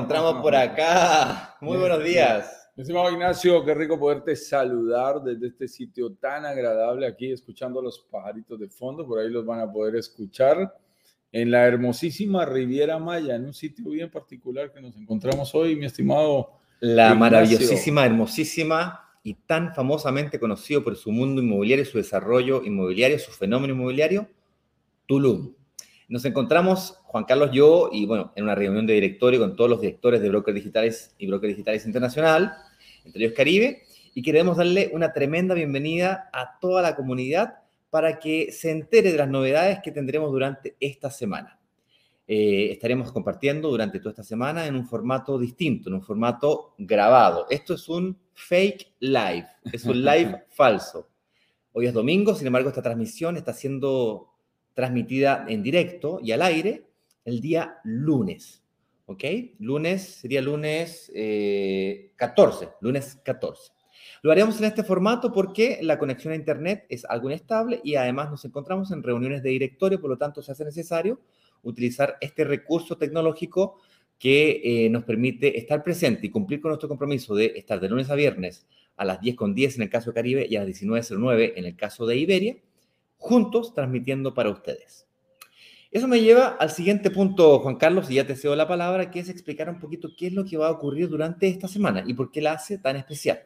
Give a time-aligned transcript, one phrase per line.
[0.00, 1.56] encontramos por acá?
[1.60, 2.70] Muy buenos días.
[2.74, 8.58] estimado Ignacio, qué rico poderte saludar desde este sitio tan agradable aquí, escuchando los pajaritos
[8.58, 10.74] de fondo, por ahí los van a poder escuchar
[11.32, 15.84] en la hermosísima Riviera Maya, en un sitio bien particular que nos encontramos hoy, mi
[15.84, 16.52] estimado.
[16.80, 23.32] La maravillosísima, hermosísima y tan famosamente conocido por su mundo inmobiliario, su desarrollo inmobiliario, su
[23.32, 24.26] fenómeno inmobiliario,
[25.06, 25.52] Tulum.
[26.10, 29.80] Nos encontramos, Juan Carlos, yo, y bueno, en una reunión de directorio con todos los
[29.80, 32.52] directores de Brokers Digitales y Brokers Digitales Internacional,
[33.04, 37.60] entre ellos Caribe, y queremos darle una tremenda bienvenida a toda la comunidad
[37.90, 41.60] para que se entere de las novedades que tendremos durante esta semana.
[42.26, 47.46] Eh, estaremos compartiendo durante toda esta semana en un formato distinto, en un formato grabado.
[47.50, 51.08] Esto es un fake live, es un live falso.
[51.70, 54.26] Hoy es domingo, sin embargo, esta transmisión está siendo
[54.74, 56.84] transmitida en directo y al aire
[57.24, 58.62] el día lunes.
[59.06, 59.24] ¿Ok?
[59.58, 63.72] Lunes sería lunes 14, eh, lunes 14.
[64.22, 68.30] Lo haremos en este formato porque la conexión a Internet es algo inestable y además
[68.30, 71.20] nos encontramos en reuniones de directorio, por lo tanto se hace necesario
[71.62, 73.80] utilizar este recurso tecnológico
[74.18, 78.10] que eh, nos permite estar presente y cumplir con nuestro compromiso de estar de lunes
[78.10, 81.54] a viernes a las 10.10 10 en el caso de Caribe y a las 19.09
[81.56, 82.56] en el caso de Iberia
[83.20, 85.06] juntos transmitiendo para ustedes.
[85.92, 89.20] Eso me lleva al siguiente punto, Juan Carlos, y ya te cedo la palabra, que
[89.20, 92.14] es explicar un poquito qué es lo que va a ocurrir durante esta semana y
[92.14, 93.40] por qué la hace tan especial.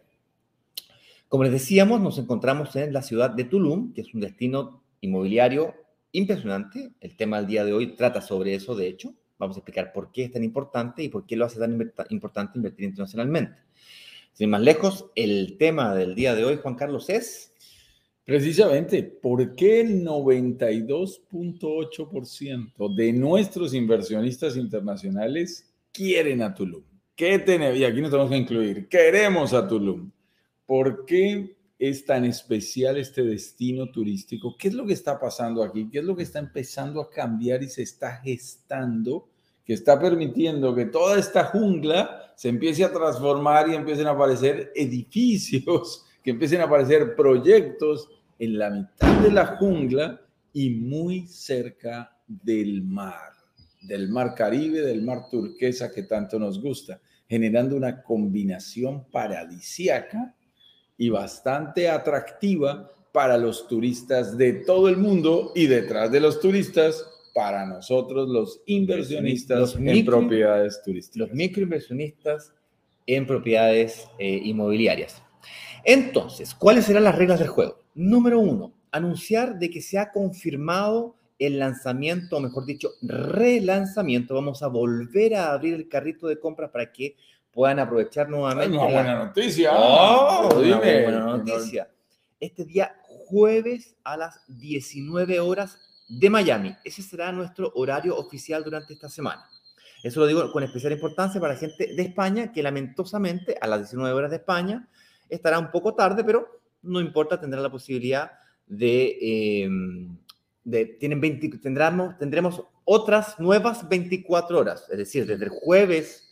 [1.29, 5.75] Como les decíamos, nos encontramos en la ciudad de Tulum, que es un destino inmobiliario
[6.13, 6.93] impresionante.
[7.01, 9.15] El tema del día de hoy trata sobre eso, de hecho.
[9.39, 12.59] Vamos a explicar por qué es tan importante y por qué lo hace tan importante
[12.59, 13.59] invertir internacionalmente.
[14.35, 17.54] Sin más lejos, el tema del día de hoy, Juan Carlos, es
[18.25, 26.83] Precisamente, ¿por qué el 92.8% de nuestros inversionistas internacionales quieren a Tulum?
[27.15, 27.79] ¿Qué tenemos?
[27.79, 30.11] Y aquí nos tenemos que incluir, queremos a Tulum.
[30.65, 34.57] ¿Por qué es tan especial este destino turístico?
[34.59, 35.91] ¿Qué es lo que está pasando aquí?
[35.91, 39.29] ¿Qué es lo que está empezando a cambiar y se está gestando?
[39.65, 44.73] que está permitiendo que toda esta jungla se empiece a transformar y empiecen a aparecer
[44.75, 48.09] edificios que empiecen a aparecer proyectos
[48.39, 50.21] en la mitad de la jungla
[50.55, 53.33] y muy cerca del mar,
[53.83, 60.35] del mar Caribe, del mar turquesa que tanto nos gusta, generando una combinación paradisiaca
[60.97, 67.07] y bastante atractiva para los turistas de todo el mundo y detrás de los turistas
[67.35, 71.29] para nosotros los inversionistas en propiedades turísticas.
[71.29, 72.55] Los microinversionistas
[73.07, 75.23] en propiedades eh, inmobiliarias.
[75.85, 77.81] Entonces, ¿cuáles serán las reglas del juego?
[77.95, 84.35] Número uno, anunciar de que se ha confirmado el lanzamiento, o mejor dicho, relanzamiento.
[84.35, 87.17] Vamos a volver a abrir el carrito de compras para que
[87.53, 88.77] puedan aprovechar nuevamente.
[88.77, 89.73] Una buena noticia.
[89.75, 91.89] Oh, una buena noticia.
[92.41, 95.79] Este día jueves a las 19 horas
[96.09, 96.75] de Miami.
[96.85, 99.49] Ese será nuestro horario oficial durante esta semana.
[100.03, 103.81] Eso lo digo con especial importancia para la gente de España, que lamentosamente a las
[103.81, 104.89] 19 horas de España
[105.29, 108.33] estará un poco tarde, pero no importa, tendrá la posibilidad
[108.67, 109.19] de...
[109.63, 110.17] Em,
[110.65, 116.25] de tienen 20, tendremos, tendremos otras nuevas 24 horas, es decir, desde el jueves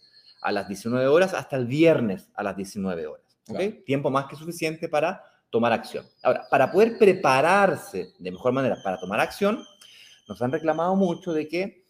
[0.42, 3.38] a las 19 horas hasta el viernes a las 19 horas.
[3.48, 3.82] ¿okay?
[3.84, 6.04] Tiempo más que suficiente para tomar acción.
[6.22, 9.62] Ahora, para poder prepararse de mejor manera para tomar acción,
[10.28, 11.84] nos han reclamado mucho de que,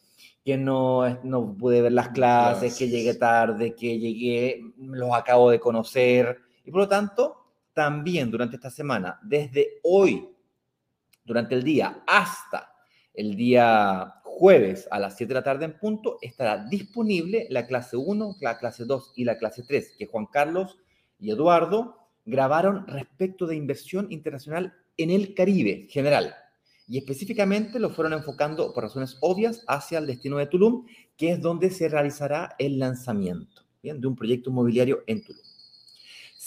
[0.45, 5.61] que no, no pude ver las clases, que llegué tarde, que llegué, los acabo de
[5.61, 10.29] conocer, y por lo tanto, también durante esta semana, desde hoy,
[11.25, 12.73] durante el día hasta
[13.15, 17.97] el día jueves a las 7 de la tarde en punto, estará disponible la clase
[17.97, 20.79] 1, la clase 2 y la clase 3, que Juan Carlos
[21.19, 26.35] y Eduardo grabaron respecto de inversión internacional en el Caribe general.
[26.89, 30.87] Y específicamente lo fueron enfocando por razones obvias hacia el destino de Tulum,
[31.17, 35.52] que es donde se realizará el lanzamiento de un proyecto inmobiliario en Tulum.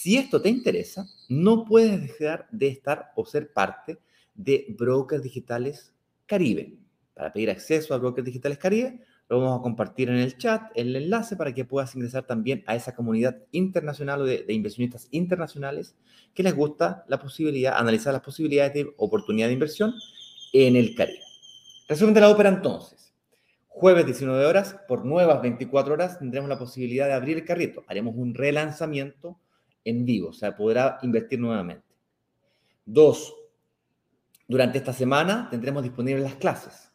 [0.05, 3.97] Si esto te interesa, no puedes dejar de estar o ser parte
[4.35, 5.95] de Brokers Digitales
[6.27, 6.77] Caribe.
[7.15, 10.95] Para pedir acceso a Brokers Digitales Caribe, lo vamos a compartir en el chat, el
[10.95, 15.95] enlace para que puedas ingresar también a esa comunidad internacional o de, inversionistas internacionales
[16.35, 19.91] que les gusta la posibilidad, analizar las posibilidades de oportunidad de inversión
[20.53, 21.23] en el Caribe.
[21.89, 23.11] Resumen de la ópera entonces.
[23.69, 27.83] Jueves 19 horas, por nuevas 24 horas, tendremos la posibilidad de abrir el carrito.
[27.87, 29.39] Haremos un relanzamiento
[29.85, 31.85] en vivo, o sea, podrá invertir nuevamente.
[32.85, 33.33] Dos,
[34.47, 36.91] durante esta semana tendremos disponibles las clases.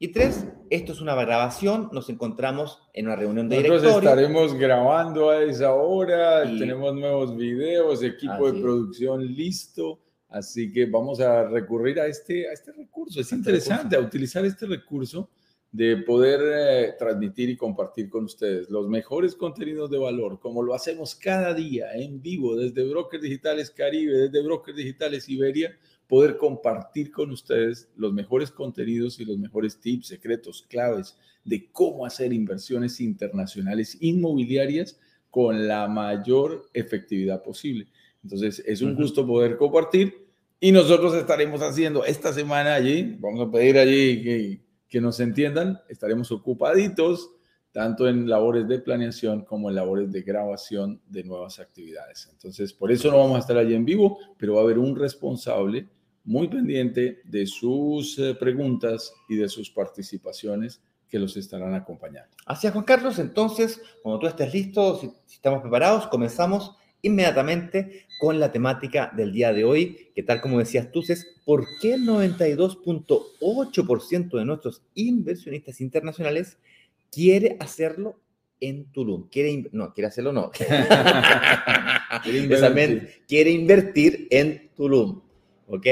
[0.00, 4.10] Y tres, esto es una grabación, nos encontramos en una reunión de Nosotros directorio.
[4.10, 9.98] estaremos grabando a esa hora, tenemos nuevos videos, equipo de producción listo,
[10.28, 13.18] así que vamos a recurrir a este, a este recurso.
[13.18, 15.28] Es Este interesante a utilizar este recurso
[15.70, 20.74] de poder eh, transmitir y compartir con ustedes los mejores contenidos de valor, como lo
[20.74, 25.76] hacemos cada día en vivo desde Brokers Digitales Caribe, desde Brokers Digitales Iberia,
[26.06, 32.06] poder compartir con ustedes los mejores contenidos y los mejores tips, secretos, claves de cómo
[32.06, 34.98] hacer inversiones internacionales inmobiliarias
[35.30, 37.88] con la mayor efectividad posible.
[38.22, 40.26] Entonces, es un gusto poder compartir
[40.60, 45.80] y nosotros estaremos haciendo esta semana allí, vamos a pedir allí que, que nos entiendan,
[45.88, 47.30] estaremos ocupaditos
[47.72, 52.28] tanto en labores de planeación como en labores de grabación de nuevas actividades.
[52.32, 54.96] Entonces, por eso no vamos a estar allí en vivo, pero va a haber un
[54.96, 55.86] responsable
[56.24, 62.30] muy pendiente de sus eh, preguntas y de sus participaciones que los estarán acompañando.
[62.46, 63.18] Así es, Juan Carlos.
[63.18, 69.32] Entonces, cuando tú estés listo, si, si estamos preparados, comenzamos inmediatamente con la temática del
[69.32, 74.82] día de hoy, que tal como decías tú, es ¿por qué el 92.8% de nuestros
[74.94, 76.58] inversionistas internacionales
[77.10, 78.20] quiere hacerlo
[78.60, 79.28] en Tulum?
[79.28, 80.50] Quiere, no, quiere hacerlo no.
[82.24, 85.20] Exactamente, quiere invertir en Tulum.
[85.68, 85.86] ¿Ok?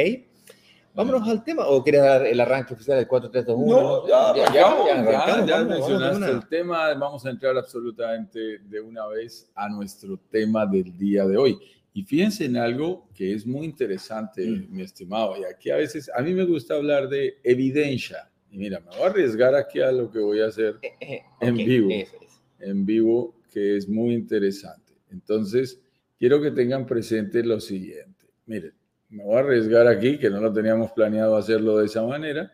[0.97, 1.67] Vámonos al tema.
[1.69, 3.81] ¿O quieres dar el arranque oficial del 4321?
[3.83, 7.57] No, ya, ya, ya, arrancamos, ya vamos, vamos de mencionaste el tema, vamos a entrar
[7.57, 11.59] absolutamente de una vez a nuestro tema del día de hoy.
[11.93, 14.67] Y fíjense en algo que es muy interesante, Mm.
[14.75, 18.31] mi estimado, y aquí a veces, a mí me gusta hablar de evidencia.
[18.51, 21.23] Y mira, me voy a arriesgar aquí a lo que voy a hacer Eh, eh,
[21.41, 21.89] En ok, vivo.
[21.91, 22.13] es.
[22.61, 24.93] en vivo, que es muy interesante.
[25.11, 25.81] Entonces,
[26.19, 28.27] quiero que tengan presente lo siguiente.
[28.47, 28.75] Miren,
[29.09, 32.53] me voy a arriesgar aquí, que no lo teníamos planeado hacerlo de esa manera,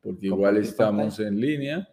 [0.00, 1.28] porque igual estamos pantalla.
[1.28, 1.88] en línea.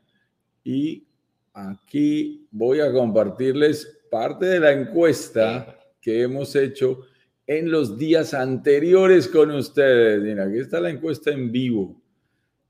[0.63, 1.07] Y
[1.53, 7.01] aquí voy a compartirles parte de la encuesta que hemos hecho
[7.45, 10.21] en los días anteriores con ustedes.
[10.21, 12.01] Mira, aquí está la encuesta en vivo.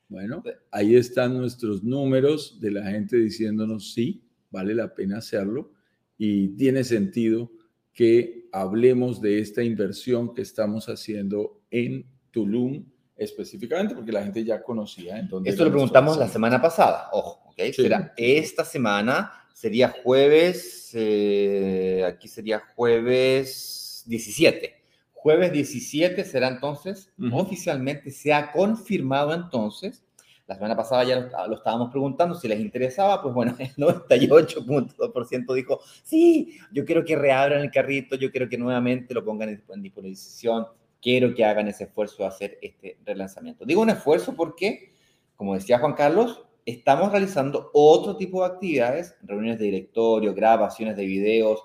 [0.10, 5.72] Bueno, ahí están nuestros números de la gente diciéndonos, sí, vale la pena hacerlo
[6.18, 7.52] y tiene sentido
[7.94, 14.64] que hablemos de esta inversión que estamos haciendo en Tulum específicamente, porque la gente ya
[14.64, 15.20] conocía.
[15.20, 17.60] En dónde Esto lo preguntamos la semana pasada, ojo, ¿ok?
[17.66, 17.84] Sí.
[17.84, 24.76] Será esta semana, sería jueves, eh, aquí sería jueves 17.
[25.14, 27.38] Jueves 17 será entonces, Ujú.
[27.38, 30.04] oficialmente se ha confirmado entonces.
[30.48, 35.54] La semana pasada ya lo, lo estábamos preguntando si les interesaba, pues bueno, el 98.2%
[35.54, 39.64] dijo, sí, yo quiero que reabran el carrito, yo quiero que nuevamente lo pongan en
[39.70, 40.66] en disposición,
[41.02, 43.66] quiero que hagan ese esfuerzo de hacer este relanzamiento.
[43.66, 44.92] Digo un esfuerzo porque,
[45.36, 51.06] como decía Juan Carlos, estamos realizando otro tipo de actividades, reuniones de directorio, grabaciones de
[51.06, 51.62] videos,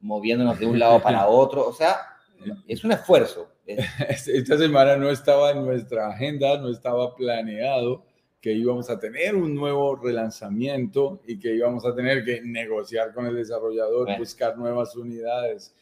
[0.00, 1.96] moviéndonos de un lado para otro, o sea,
[2.66, 3.48] es un esfuerzo.
[3.66, 8.04] Es- Esta semana no estaba en nuestra agenda, no estaba planeado
[8.40, 13.26] que íbamos a tener un nuevo relanzamiento y que íbamos a tener que negociar con
[13.26, 14.18] el desarrollador, Bueno.
[14.18, 15.74] buscar nuevas unidades,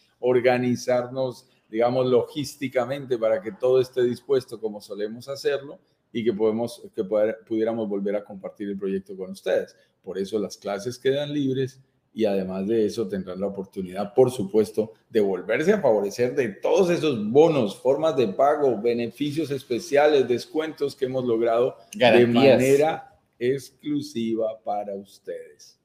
[0.52, 5.78] organizarnos, digamos, logísticamente para que todo esté dispuesto como solemos hacerlo
[6.12, 9.76] y que, podemos, que poder- pudiéramos volver a compartir el proyecto con ustedes.
[10.02, 11.80] Por eso las clases quedan libres
[12.14, 16.90] y además de eso tendrán la oportunidad, por supuesto, de volverse a favorecer de todos
[16.90, 22.26] esos bonos, formas de pago, beneficios especiales, descuentos que hemos logrado de
[22.60, 25.78] manera exclusiva para ustedes.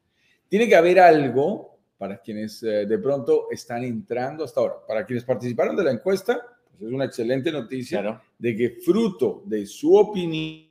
[0.48, 4.76] Tiene que haber algo para quienes eh, de pronto están entrando hasta ahora.
[4.88, 6.42] Para quienes participaron de la encuesta,
[6.74, 8.22] pues es una excelente noticia Claro.
[8.38, 10.70] de que fruto de su opinión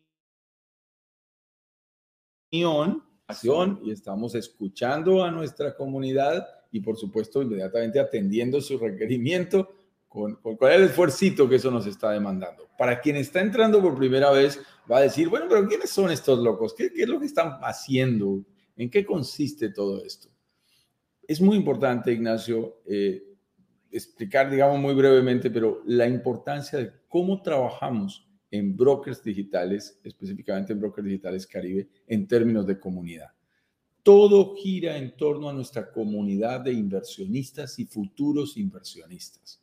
[3.27, 9.75] acción y estamos escuchando a nuestra comunidad y por supuesto inmediatamente atendiendo su requerimiento
[10.09, 12.69] con, con, con el esfuercito que eso nos está demandando.
[12.77, 16.39] Para quien está entrando por primera vez va a decir, bueno, pero ¿quiénes son estos
[16.41, 16.75] locos?
[16.75, 18.45] ¿Qué, qué es lo que están haciendo?
[18.77, 20.29] ¿En qué consiste todo esto?
[21.27, 23.32] Es muy importante, Ignacio, eh,
[23.93, 30.81] explicar, digamos, muy brevemente, pero la importancia de cómo trabajamos en brokers digitales, específicamente en
[30.81, 33.31] brokers digitales Caribe, en términos de comunidad.
[34.03, 39.63] Todo gira en torno a nuestra comunidad de inversionistas y futuros inversionistas.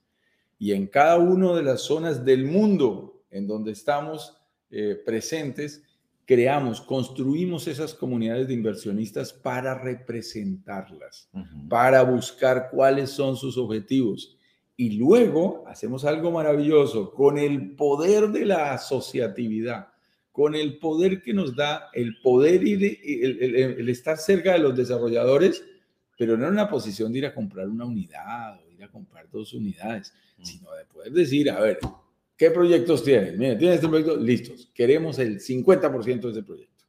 [0.58, 4.38] Y en cada una de las zonas del mundo en donde estamos,
[4.72, 5.84] eh, presentes,
[6.30, 11.28] creamos, construimos esas comunidades de inversionistas para representarlas,
[11.68, 14.38] para buscar cuáles son sus objetivos.
[14.78, 19.88] Y luego hacemos algo maravilloso con el poder de la asociatividad,
[20.32, 25.64] con el poder que nos da el poder y el, estar cerca de los desarrolladores,
[26.16, 29.28] pero no en una posición de ir a comprar una unidad o ir a comprar
[29.32, 31.80] dos unidades, sino de poder decir, a ver,
[32.39, 33.38] ¿qué proyectos tienen?
[33.38, 36.86] Mira, tienen este proyecto, listos, queremos el 50% de ese proyecto.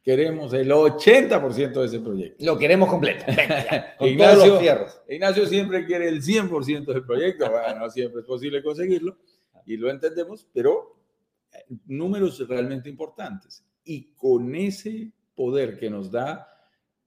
[0.00, 2.44] Queremos el 80% de ese proyecto.
[2.44, 3.24] Lo queremos completo.
[3.98, 5.00] con Ignacio, todos los fierros.
[5.08, 7.46] Ignacio siempre quiere el 100% del proyecto.
[7.50, 9.18] Bueno, no siempre es posible conseguirlo
[9.66, 10.96] y lo entendemos, pero
[11.52, 13.64] eh, números realmente importantes.
[13.84, 16.48] Y con ese poder que nos da,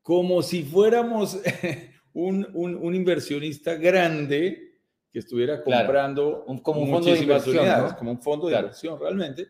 [0.02, 1.40] como si fuéramos
[2.14, 4.65] un, un, un inversionista grande,
[5.16, 9.00] que estuviera comprando un, como un fondo de inversión, unidades, como un fondo de inversión
[9.00, 9.48] realmente,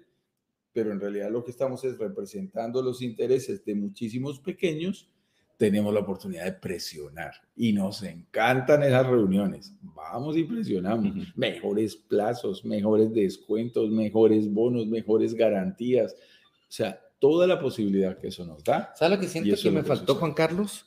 [0.71, 5.09] pero en realidad lo que estamos es representando los intereses de muchísimos pequeños,
[5.57, 9.73] tenemos la oportunidad de presionar y nos encantan esas reuniones.
[9.81, 11.15] Vamos y presionamos.
[11.35, 16.13] Mejores plazos, mejores descuentos, mejores bonos, mejores garantías.
[16.13, 18.93] O sea, toda la posibilidad que eso nos da.
[18.95, 20.85] ¿Sabes lo que siento que me faltó, Juan Carlos?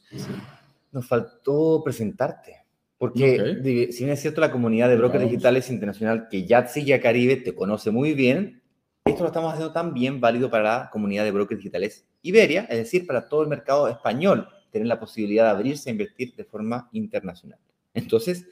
[0.93, 2.68] Nos faltó presentarte.
[2.99, 7.01] Porque si bien es cierto, la comunidad de brokers digitales internacional que ya sigue a
[7.01, 8.61] Caribe te conoce muy bien,
[9.05, 13.07] esto lo estamos haciendo también válido para la comunidad de brokers digitales Iberia, es decir,
[13.07, 17.61] para todo el mercado español, tener la posibilidad de abrirse a invertir de forma internacional.
[17.95, 18.47] Entonces,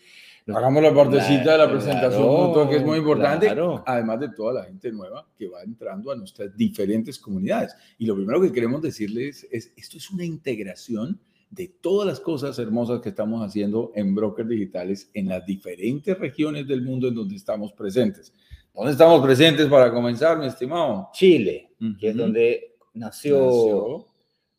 [0.54, 3.48] Hagamos la partecita de la presentación que es muy importante,
[3.84, 7.74] además de toda la gente nueva que va entrando a nuestras diferentes comunidades.
[7.98, 12.58] Y lo primero que queremos decirles es, esto es una integración de todas las cosas
[12.58, 17.36] hermosas que estamos haciendo en brokers digitales en las diferentes regiones del mundo en donde
[17.36, 18.32] estamos presentes.
[18.74, 21.08] ¿Dónde estamos presentes para comenzar, mi estimado?
[21.12, 24.06] Chile, que es donde nació,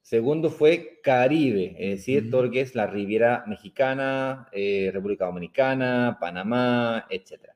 [0.07, 6.17] Segundo fue Caribe, es decir, todo lo que es la Riviera Mexicana, eh, República Dominicana,
[6.17, 7.49] Panamá, etc.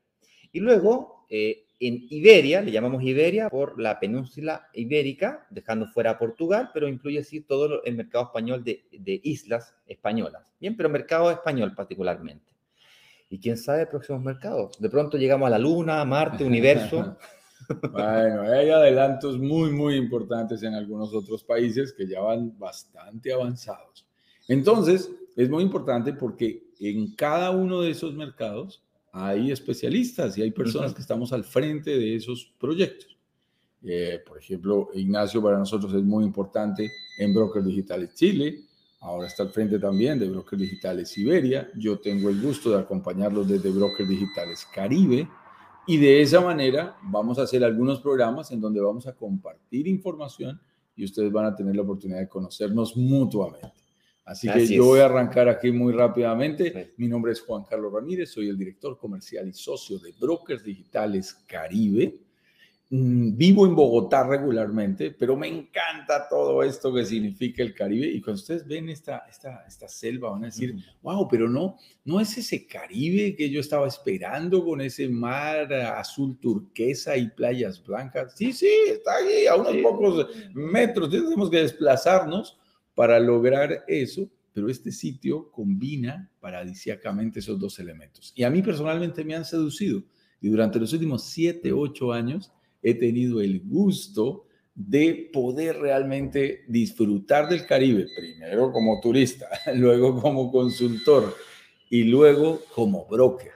[0.52, 6.18] Y luego eh, en Iberia, le llamamos Iberia por la península ibérica, dejando fuera a
[6.18, 10.44] Portugal, pero incluye así todo el mercado español de, islas españolas.
[10.60, 12.52] Bien, pero mercado español particularmente.
[13.28, 14.80] Y quién sabe próximos mercados.
[14.80, 17.16] De pronto llegamos a la Luna, Marte, Universo.
[17.92, 24.06] bueno, hay adelantos muy, muy importantes en algunos otros países que ya van bastante avanzados.
[24.46, 30.50] Entonces, es muy importante porque en cada uno de esos mercados hay especialistas y hay
[30.50, 33.18] personas que estamos al frente de esos proyectos.
[33.82, 38.60] Eh, por ejemplo, Ignacio para nosotros es muy importante en Brokers Digitales Chile,
[39.00, 43.48] ahora está al frente también de Brokers Digitales Iberia, yo tengo el gusto de acompañarlos
[43.48, 45.28] desde Brokers Digitales Caribe
[45.86, 50.60] y de esa manera vamos a hacer algunos programas en donde vamos a compartir información
[50.94, 53.81] y ustedes van a tener la oportunidad de conocernos mutuamente.
[54.24, 56.94] Así que yo voy a arrancar aquí muy rápidamente.
[56.96, 61.34] Mi nombre es Juan Carlos Ramírez, soy el director comercial y socio de Brokers Digitales
[61.46, 62.20] Caribe.
[62.94, 68.06] Mm, vivo en Bogotá regularmente, pero me encanta todo esto que significa el Caribe.
[68.06, 72.20] Y cuando ustedes ven esta, esta, esta selva, van a decir, wow, pero no, no
[72.20, 78.34] es ese Caribe que yo estaba esperando con ese mar azul turquesa y playas blancas.
[78.36, 81.10] Sí, sí, está ahí a unos pocos metros.
[81.10, 82.58] Tenemos que desplazarnos
[82.94, 88.32] para lograr eso, pero este sitio combina paradisiacamente esos dos elementos.
[88.36, 90.02] Y a mí personalmente me han seducido
[90.42, 94.44] y durante los últimos siete, ocho años he tenido el gusto
[94.74, 101.34] de poder realmente disfrutar del Caribe, primero como turista, luego como consultor
[101.88, 103.52] y luego como broker,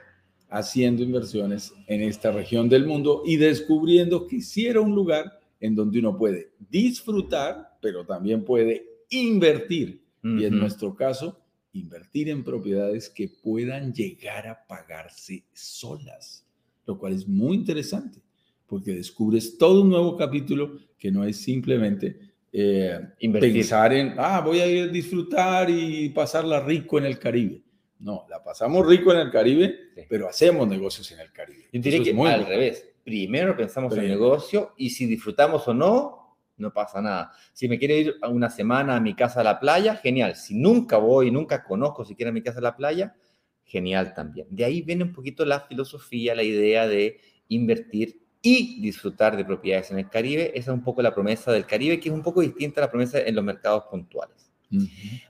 [0.49, 5.99] haciendo inversiones en esta región del mundo y descubriendo que era un lugar en donde
[5.99, 10.05] uno puede disfrutar, pero también puede invertir.
[10.23, 11.39] Y en nuestro caso,
[11.71, 16.45] invertir en propiedades que puedan llegar a pagarse solas,
[16.85, 18.19] lo cual es muy interesante,
[18.65, 22.19] porque descubres todo un nuevo capítulo que no es simplemente
[22.51, 27.61] eh, pensar en, ah, voy a ir a disfrutar y pasarla rico en el Caribe.
[27.99, 29.75] No, la pasamos rico en el Caribe,
[30.09, 31.65] pero hacemos negocios en el Caribe.
[31.71, 32.85] Yo diría que al revés.
[33.03, 36.16] Primero pensamos en el negocio y si disfrutamos o no,
[36.57, 37.31] no pasa nada.
[37.53, 40.35] Si me quiere ir a una semana a mi casa a la playa, genial.
[40.35, 43.15] Si nunca voy, nunca conozco siquiera mi casa a la playa,
[43.63, 44.47] genial también.
[44.49, 49.91] De ahí viene un poquito la filosofía, la idea de invertir y disfrutar de propiedades
[49.91, 50.51] en el Caribe.
[50.55, 52.91] Esa es un poco la promesa del Caribe, que es un poco distinta a la
[52.91, 54.51] promesa en los mercados puntuales.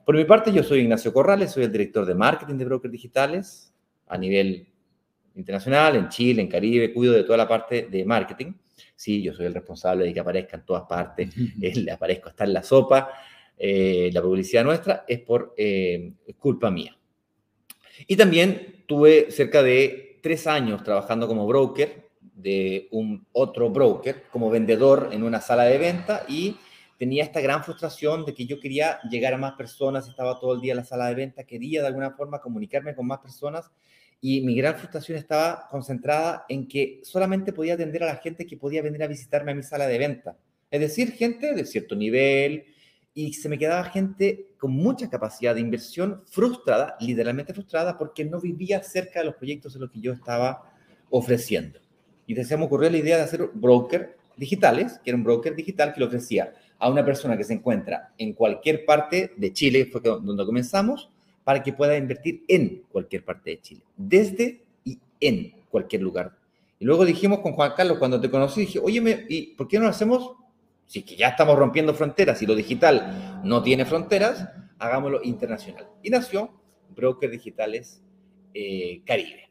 [0.03, 3.74] Por mi parte, yo soy Ignacio Corrales, soy el director de marketing de Brokers Digitales
[4.07, 4.67] a nivel
[5.36, 8.53] internacional, en Chile, en Caribe, cuido de toda la parte de marketing.
[8.98, 12.54] Sí, yo soy el responsable de que aparezca en todas partes, le aparezco, está en
[12.54, 13.12] la sopa.
[13.56, 16.98] Eh, la publicidad nuestra es por eh, culpa mía.
[18.08, 24.50] Y también tuve cerca de tres años trabajando como broker de un otro broker, como
[24.50, 26.56] vendedor en una sala de venta y
[26.98, 30.62] tenía esta gran frustración de que yo quería llegar a más personas, estaba todo el
[30.62, 33.72] día en la sala de venta, quería de alguna forma comunicarme con más personas
[34.21, 38.57] y mi gran frustración estaba concentrada en que solamente podía atender a la gente que
[38.57, 40.38] podía venir a visitarme a mi sala de venta.
[40.71, 42.65] Es decir, gente de cierto nivel
[43.13, 48.39] y se me quedaba gente con mucha capacidad de inversión frustrada, literalmente frustrada, porque no
[48.39, 50.71] vivía cerca de los proyectos en los que yo estaba
[51.09, 51.79] ofreciendo.
[52.25, 55.93] Y se me ocurrió la idea de hacer broker digitales, que era un broker digital
[55.93, 60.01] que le ofrecía a una persona que se encuentra en cualquier parte de Chile, fue
[60.01, 61.09] donde comenzamos,
[61.48, 66.38] para que pueda invertir en cualquier parte de Chile, desde y en cualquier lugar.
[66.77, 69.86] Y luego dijimos con Juan Carlos, cuando te conocí, dije, oye, ¿y por qué no
[69.86, 70.34] lo hacemos?
[70.88, 74.46] Si que ya estamos rompiendo fronteras y lo digital no tiene fronteras,
[74.77, 75.88] hagámoslo internacional.
[76.04, 76.51] Y nació
[76.94, 78.04] Broker Digitales
[78.54, 79.50] eh, Caribe.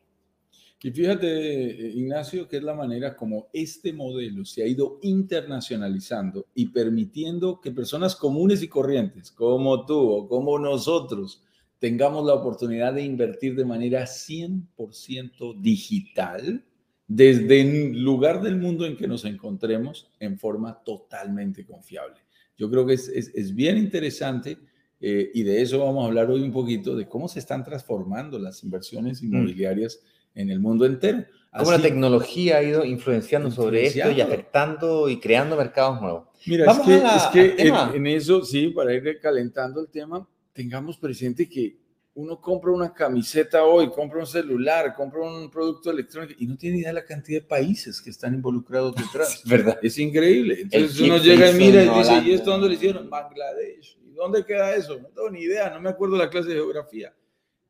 [0.83, 6.67] Y fíjate, Ignacio, que es la manera como este modelo se ha ido internacionalizando y
[6.67, 11.43] permitiendo que personas comunes y corrientes, como tú o como nosotros,
[11.79, 16.65] tengamos la oportunidad de invertir de manera 100% digital
[17.07, 22.17] desde el lugar del mundo en que nos encontremos en forma totalmente confiable.
[22.57, 24.59] Yo creo que es, es, bien interesante
[25.01, 28.39] eh, y de eso vamos a hablar hoy un poquito, de cómo se están transformando
[28.39, 29.27] las inversiones mm.
[29.27, 30.01] inmobiliarias
[30.35, 31.25] en el mundo entero.
[31.57, 36.29] Cómo la tecnología ha ido influenciando, sobre esto y afectando y creando mercados nuevos.
[36.47, 41.77] Mira, es que, en, eso, sí, para ir calentando el tema, tengamos presente que
[42.15, 46.79] uno compra una camiseta hoy, compra un celular, compra un producto electrónico y no tiene
[46.79, 49.35] idea de la cantidad de países que están involucrados detrás.
[49.35, 49.79] Es verdad.
[49.83, 50.63] Es increíble.
[50.63, 53.11] Entonces uno llega y mira y dice, ¿y esto dónde lo hicieron?
[53.11, 53.99] Bangladesh.
[54.03, 54.99] ¿Y dónde queda eso?
[54.99, 57.15] No tengo ni idea, no me acuerdo la clase de geografía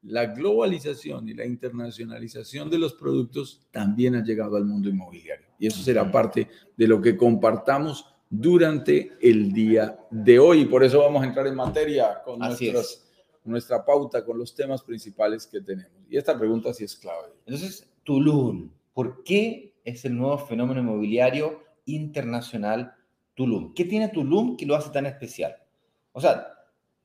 [0.07, 5.47] la globalización y la internacionalización de los productos también ha llegado al mundo inmobiliario.
[5.59, 10.65] Y eso será parte de lo que compartamos durante el día de hoy.
[10.65, 12.41] Por eso vamos a entrar en materia con
[13.45, 15.93] nuestra pauta, con los temas principales que tenemos.
[16.09, 17.29] Y esta pregunta sí es clave.
[17.47, 22.95] Entonces, Tulum, ¿por qué es el nuevo fenómeno inmobiliario internacional
[23.35, 23.73] Tulum?
[23.75, 25.57] ¿Qué tiene Tulum que lo hace tan especial?
[26.13, 26.49] O sea,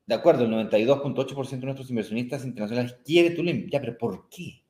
[0.08, 3.70] de acuerdo, el 92.8% de nuestros inversionistas internacionales quiere Tulum.
[3.70, 4.64] Ya, pero ¿por qué?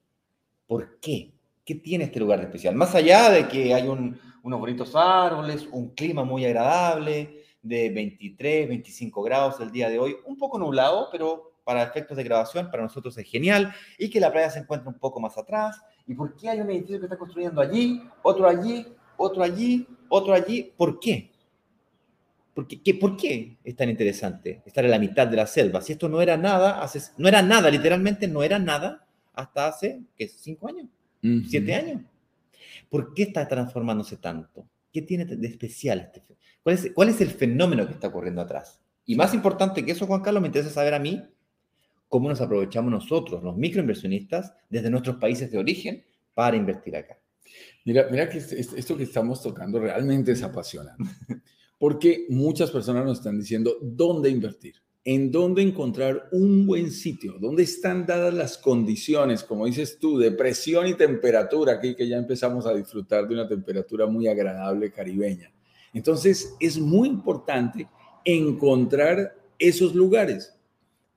[0.68, 1.34] ¿Por qué?
[1.66, 2.76] ¿Qué tiene este lugar de especial?
[2.76, 9.22] Más allá de que hay unos bonitos árboles, un clima muy agradable, de 23, 25
[9.22, 13.18] grados el día de hoy, un poco nublado, pero para efectos de grabación para nosotros
[13.18, 15.80] es genial, y que la playa se encuentra un poco más atrás.
[16.08, 18.86] ¿Y por qué hay un edificio que está construyendo allí, otro allí,
[19.18, 20.74] otro allí, otro allí?
[20.76, 21.32] ¿Por qué?
[22.54, 25.82] ¿Por qué, ¿Por qué es tan interesante estar en la mitad de la selva?
[25.82, 30.02] Si esto no era nada, hace, no era nada, literalmente no era nada hasta hace,
[30.18, 30.28] ¿qué?
[30.28, 30.88] ¿Cinco años?
[31.48, 32.02] ¿Siete años?
[32.90, 34.68] ¿Por qué está transformándose tanto?
[34.92, 36.24] ¿Qué tiene de especial este
[36.64, 38.82] ¿Cuál es, ¿Cuál es el fenómeno que está ocurriendo atrás?
[39.06, 41.24] Y más importante que eso, Juan Carlos, me interesa saber a mí
[42.08, 46.04] cómo nos aprovechamos nosotros, los microinversionistas, desde nuestros países de origen
[46.34, 47.18] para invertir acá.
[47.86, 51.04] Mira, mira que esto que estamos tocando realmente es apasionante.
[51.80, 57.64] porque muchas personas nos están diciendo dónde invertir, en dónde encontrar un buen sitio, dónde
[57.64, 62.68] están dadas las condiciones, como dices tú, de presión y temperatura, aquí que ya empezamos
[62.68, 65.52] a disfrutar de una temperatura muy agradable caribeña.
[65.94, 67.88] Entonces, es muy importante
[68.24, 70.54] encontrar esos lugares.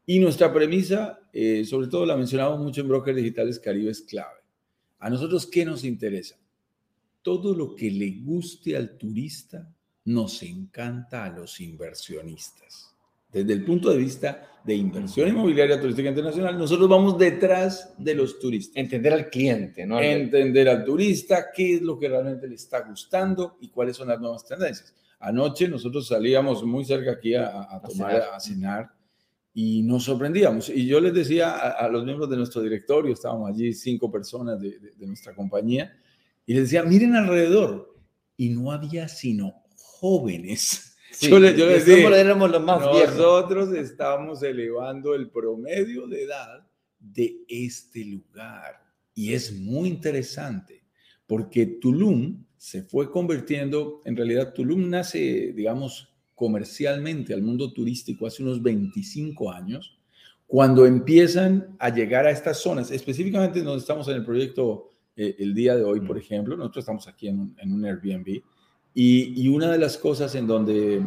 [0.07, 4.41] Y nuestra premisa, eh, sobre todo la mencionamos mucho en Brokers Digitales Caribe, es clave.
[4.99, 6.37] A nosotros, ¿qué nos interesa?
[7.23, 9.71] Todo lo que le guste al turista
[10.07, 12.94] nos encanta a los inversionistas.
[13.35, 18.39] Desde el punto de vista de inversión inmobiliaria turística internacional, nosotros vamos detrás de los
[18.39, 18.77] turistas.
[18.77, 20.01] Entender al cliente, ¿no?
[20.01, 24.21] Entender al turista, qué es lo que realmente le está gustando y cuáles son las
[24.21, 24.95] nuevas tendencias.
[25.19, 28.91] Anoche nosotros salíamos muy cerca aquí a, tomar, a cenar
[29.53, 30.69] y nos sorprendíamos.
[30.69, 34.79] Y yo les decía a, los miembros de nuestro directorio, estábamos allí cinco personas de,
[34.79, 35.93] de nuestra compañía,
[36.47, 37.93] y les decía, miren alrededor.
[38.37, 40.94] Y no había sino jóvenes.
[41.21, 46.67] Yo, les, éramos los más Nosotros estamos elevando el promedio de edad
[46.99, 48.83] de este lugar.
[49.15, 50.85] Y es muy interesante
[51.27, 58.43] porque Tulum se fue convirtiendo, en realidad Tulum nace, digamos, comercialmente al mundo turístico hace
[58.43, 59.99] unos 25 años,
[60.47, 65.55] cuando empiezan a llegar a estas zonas, específicamente donde estamos en el proyecto eh, el
[65.55, 66.57] día de hoy, por ejemplo.
[66.57, 68.43] Nosotros estamos aquí en un, en un Airbnb
[68.95, 71.03] y, y, una de las cosas en donde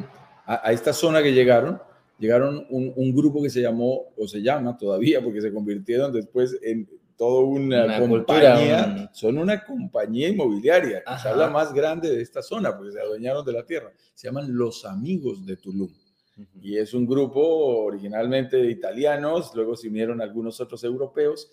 [0.46, 1.82] a, a esta zona que llegaron,
[2.20, 6.58] llegaron un, un, grupo que se llamó, o se llama todavía, porque se convirtieron después
[6.62, 12.22] en toda una, una compañía, cultura, son una compañía inmobiliaria, quizás la más grande de
[12.22, 13.92] esta zona, porque se adueñaron de la tierra.
[14.14, 15.90] Se llaman Los Amigos de Tulum.
[16.38, 16.48] Uh -huh.
[16.62, 17.42] Y es un grupo
[17.86, 21.50] originalmente de italianos, luego se unieron algunos otros europeos,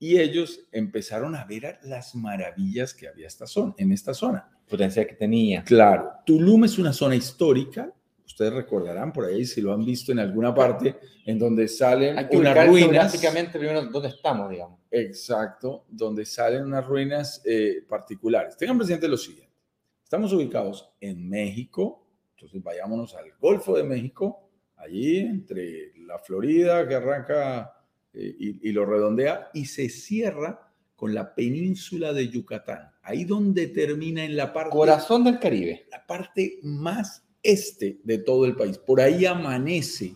[0.00, 4.53] y ellos empezaron a ver las maravillas que había esta zona, en esta zona.
[4.68, 5.62] Potencial que tenía.
[5.64, 7.92] Claro, Tulum es una zona histórica,
[8.34, 12.28] ustedes recordarán por ahí si lo han visto en alguna parte en donde salen Hay
[12.28, 13.16] que unas ruinas.
[13.52, 14.80] Primero dónde estamos, digamos.
[14.90, 18.56] Exacto, donde salen unas ruinas eh, particulares.
[18.56, 19.54] Tengan presente lo siguiente.
[20.02, 26.94] Estamos ubicados en México, entonces vayámonos al Golfo de México, allí entre la Florida que
[26.94, 27.72] arranca
[28.12, 33.68] eh, y, y lo redondea y se cierra con la península de Yucatán, ahí donde
[33.68, 34.70] termina en la parte...
[34.70, 35.86] Corazón del Caribe.
[35.90, 38.78] La parte más este de todo el país.
[38.78, 40.14] Por ahí amanece.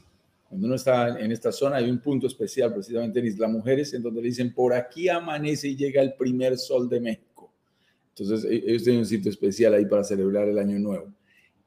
[0.49, 4.03] Cuando uno está en esta zona hay un punto especial precisamente en Isla Mujeres en
[4.03, 7.53] donde le dicen por aquí amanece y llega el primer sol de México.
[8.17, 11.13] Entonces ellos tienen un sitio especial ahí para celebrar el año nuevo.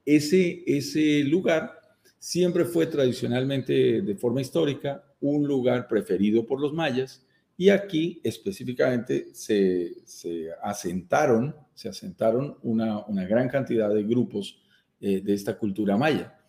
[0.03, 1.79] Ese, ese lugar
[2.17, 7.23] siempre fue tradicionalmente de forma histórica un lugar preferido por los mayas
[7.61, 14.63] y aquí específicamente se, se asentaron, se asentaron una, una gran cantidad de grupos
[14.99, 16.39] eh, de esta cultura maya.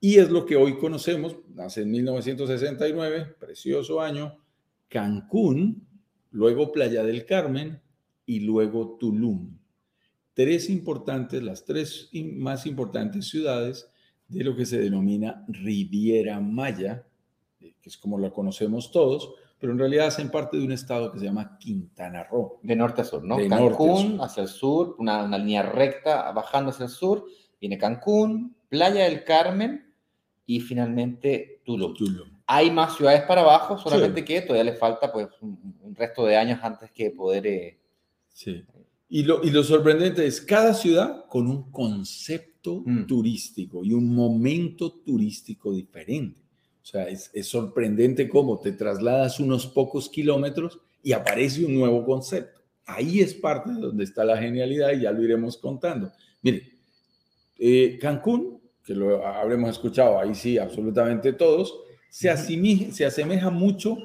[0.00, 4.38] Y es lo que hoy conocemos, nace en 1969, precioso año,
[4.88, 5.86] Cancún,
[6.32, 7.80] luego Playa del Carmen
[8.26, 9.56] y luego Tulum.
[10.34, 13.88] Tres importantes, las tres más importantes ciudades
[14.26, 17.06] de lo que se denomina Riviera Maya,
[17.60, 21.10] eh, que es como la conocemos todos, pero en realidad hacen parte de un estado
[21.12, 22.60] que se llama Quintana Roo.
[22.62, 23.36] De norte a sur, ¿no?
[23.36, 27.24] De Cancún hacia el sur, una, una línea recta bajando hacia el sur,
[27.60, 29.92] viene Cancún, Playa del Carmen
[30.44, 31.94] y finalmente Tulum.
[31.94, 32.28] Tulum.
[32.46, 34.26] Hay más ciudades para abajo, solamente sí.
[34.26, 37.46] que todavía le falta pues un, un, resto de años antes que poder...
[37.46, 37.80] Eh...
[38.28, 38.62] Sí.
[39.08, 43.06] Y lo, y lo, sorprendente es cada ciudad con un concepto mm.
[43.06, 46.45] turístico y un momento turístico diferente.
[46.86, 52.04] O sea, es, es, sorprendente cómo te trasladas unos pocos kilómetros y aparece un nuevo
[52.04, 52.60] concepto.
[52.86, 56.12] Ahí es parte de donde está la genialidad y ya lo iremos contando.
[56.42, 56.74] Mire,
[57.58, 61.76] eh, Cancún, que lo habremos escuchado ahí sí, absolutamente todos,
[62.08, 62.32] se,
[62.92, 63.98] se asemeja mucho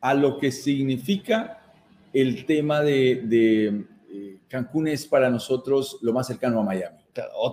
[0.00, 1.62] a lo que significa
[2.12, 6.98] el tema de, de eh, Cancún es para nosotros lo más cercano a Miami.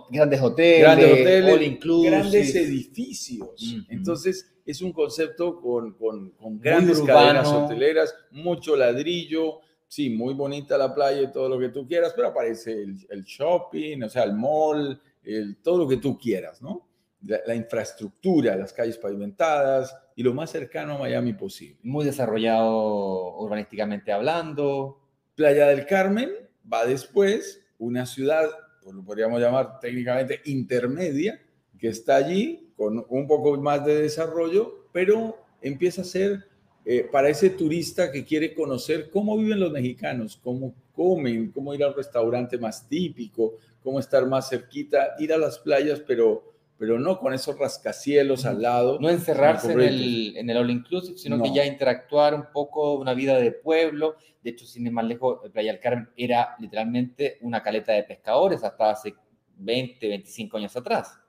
[0.10, 2.10] Grandes hoteles, grandes, hoteles, all inclusive.
[2.10, 3.50] grandes edificios.
[3.62, 3.86] Uh -huh.
[3.90, 10.78] Entonces, es un concepto con, con, con grandes cadenas hoteleras, mucho ladrillo, sí, muy bonita
[10.78, 14.24] la playa y todo lo que tú quieras, pero aparece el, el shopping, o sea,
[14.24, 16.88] el mall, el, todo lo que tú quieras, ¿no?
[17.24, 21.78] La, la, infraestructura, las calles pavimentadas y lo más cercano a Miami posible.
[21.84, 25.00] Muy desarrollado urbanísticamente hablando.
[25.36, 26.32] Playa del Carmen
[26.72, 28.50] va después, una ciudad,
[28.82, 31.40] pues lo podríamos llamar técnicamente intermedia,
[31.78, 36.48] que está allí con un poco más de desarrollo, pero empieza a ser
[36.84, 41.84] eh, para ese turista que quiere conocer cómo viven los mexicanos, cómo comen, cómo ir
[41.84, 47.20] al restaurante más típico, cómo estar más cerquita, ir a las playas, pero, pero no
[47.20, 48.98] con esos rascacielos al lado.
[49.00, 51.44] No encerrarse en el, en el all inclusive, sino no.
[51.44, 54.16] que ya interactuar un poco, una vida de pueblo.
[54.42, 58.64] De hecho, sin ir más lejos, Playa del Carmen era literalmente una caleta de pescadores
[58.64, 59.14] hasta hace
[59.58, 61.21] 20, 25 años atrás.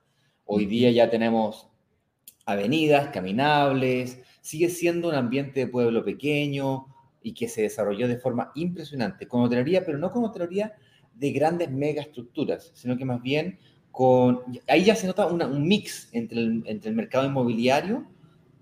[0.55, 1.67] Hoy día ya tenemos
[2.45, 6.89] avenidas caminables, sigue siendo un ambiente de pueblo pequeño
[7.23, 10.75] y que se desarrolló de forma impresionante, con hotelería, pero no con hotelería
[11.15, 13.61] de grandes megaestructuras, sino que más bien
[13.91, 14.43] con...
[14.69, 18.05] Ahí ya se nota un mix entre el, mercado inmobiliario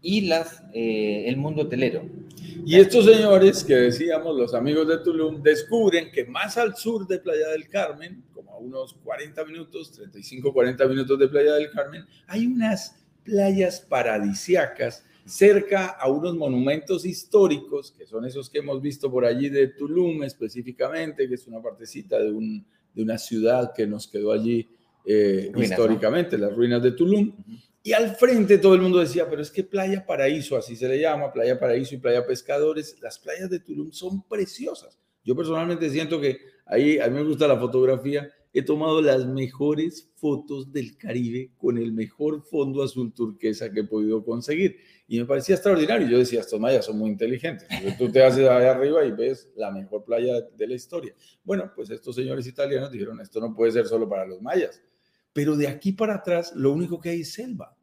[0.00, 2.04] y eh, el mundo hotelero.
[2.64, 7.18] Y estos señores que decíamos, los amigos de Tulum, descubren que más al sur de
[7.18, 8.22] Playa del Carmen,
[8.60, 15.86] unos 40 minutos, 35, 40 minutos de Playa del Carmen, hay unas playas paradisiacas cerca
[15.86, 21.28] a unos monumentos históricos, que son esos que hemos visto por allí de Tulum específicamente,
[21.28, 24.68] que es una partecita de, un, de una ciudad que nos quedó allí
[25.04, 26.46] eh, ruinas, históricamente, ¿no?
[26.46, 27.32] las ruinas de Tulum.
[27.82, 31.00] Y al frente todo el mundo decía, pero es que Playa Paraíso, así se le
[31.00, 34.98] llama, Playa Paraíso y Playa Pescadores, las playas de Tulum son preciosas.
[35.24, 40.10] Yo personalmente siento que ahí, a mí me gusta la fotografía, he tomado las mejores
[40.16, 44.76] fotos del Caribe con el mejor fondo azul turquesa que he podido conseguir.
[45.06, 46.08] Y me parecía extraordinario.
[46.08, 47.68] Yo decía, estos mayas son muy inteligentes.
[47.96, 51.14] tú te haces allá arriba y ves la mejor playa de la historia.
[51.44, 54.82] Bueno, pues estos señores italianos dijeron, esto no puede ser solo para los mayas.
[55.32, 57.76] Pero de aquí para atrás, lo único que hay es selva.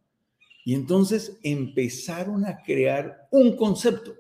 [0.66, 4.16] Y entonces empezaron a crear un concepto.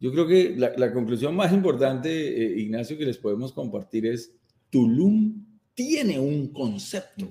[0.00, 4.32] Yo creo que la, conclusión más importante, eh, Ignacio, que les podemos compartir es,
[4.70, 5.47] Tulum
[5.78, 7.28] tiene un concepto.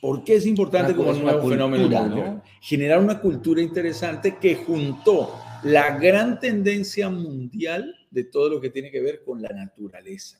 [0.00, 6.40] ¿Por qué es importante como nuevo fenómeno Generar una cultura interesante que juntó la gran
[6.40, 10.38] tendencia mundial de todo lo que tiene que ver con la naturaleza.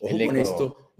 [0.00, 0.92] Ojo el con esto.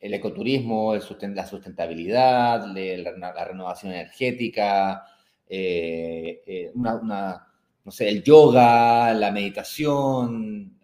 [0.00, 5.04] El, ecoturismo, la sustentabilidad, la, renovación energética,
[5.46, 10.78] eh, eh, no sé, el yoga, la meditación,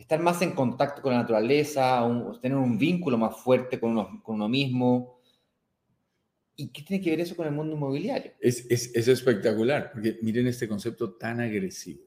[0.00, 2.02] estar más en contacto con la naturaleza,
[2.40, 5.20] tener un vínculo más fuerte con uno, mismo.
[6.56, 8.32] ¿Y qué tiene que ver eso con el mundo inmobiliario?
[8.40, 12.02] Es, es, espectacular, porque miren este concepto tan agresivo.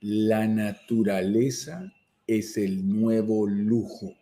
[0.00, 1.92] La naturaleza
[2.26, 4.14] es el nuevo lujo.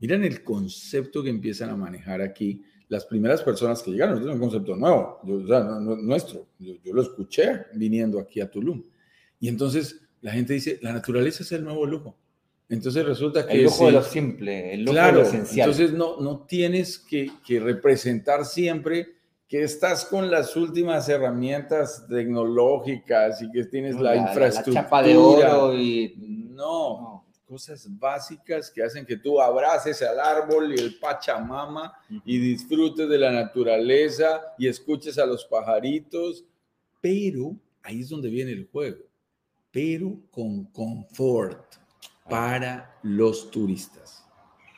[0.00, 4.20] Miren el concepto que empiezan a manejar aquí las primeras personas que llegaron.
[4.22, 6.46] Es un concepto nuevo, nuestro.
[6.58, 8.82] Yo, yo, lo escuché viniendo aquí a Tulum.
[9.40, 12.16] Y entonces la gente dice, la naturaleza es el nuevo lujo.
[12.68, 13.54] Entonces resulta que...
[13.54, 15.70] El lujo de lo simple, el lujo de lo esencial.
[15.70, 19.14] Entonces no, no tienes que, que, representar siempre
[19.48, 24.82] que estás con las últimas herramientas tecnológicas y que tienes la, infraestructura.
[24.82, 26.14] La chapa de oro y...
[26.50, 33.08] No, cosas básicas que hacen que tú abraces al árbol y el Pachamama y disfrutes
[33.08, 36.44] de la naturaleza y escuches a los pajaritos.
[37.00, 39.07] Pero ahí es donde viene el juego
[39.70, 41.74] pero con confort
[42.28, 44.24] para los turistas.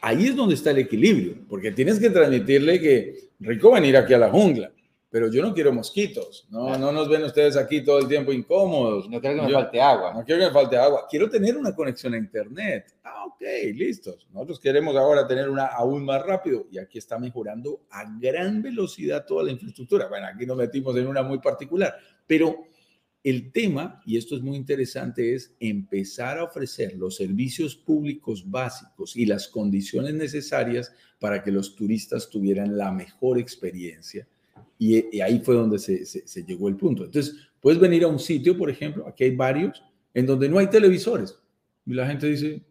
[0.03, 4.18] Ahí es donde está el equilibrio, porque tienes que transmitirle que rico venir aquí a
[4.18, 4.72] la jungla,
[5.11, 9.11] pero yo no quiero mosquitos, no, no nos ven ustedes aquí todo el tiempo incómodos.
[9.11, 10.14] No quiero que me falte agua.
[10.14, 11.07] No quiero que me falte agua.
[11.11, 12.94] Quiero tener una conexión a internet.
[13.03, 13.42] Ah, ok,
[13.74, 14.29] listos.
[14.33, 19.26] Nosotros queremos ahora tener una aún más rápido y aquí está mejorando a gran velocidad
[19.26, 20.07] toda la infraestructura.
[20.07, 22.66] Bueno, aquí nos metimos en una muy particular, pero
[23.22, 29.14] el tema, y esto es muy interesante, es empezar a ofrecer los servicios públicos básicos
[29.14, 34.26] y las condiciones necesarias para que los turistas tuvieran la mejor experiencia.
[34.78, 37.04] Y, ahí fue donde se, llegó el punto.
[37.04, 39.83] Entonces, puedes venir a un sitio, por ejemplo, aquí hay varios,
[40.14, 41.37] en donde no hay televisores.
[41.85, 42.62] Y la gente dice,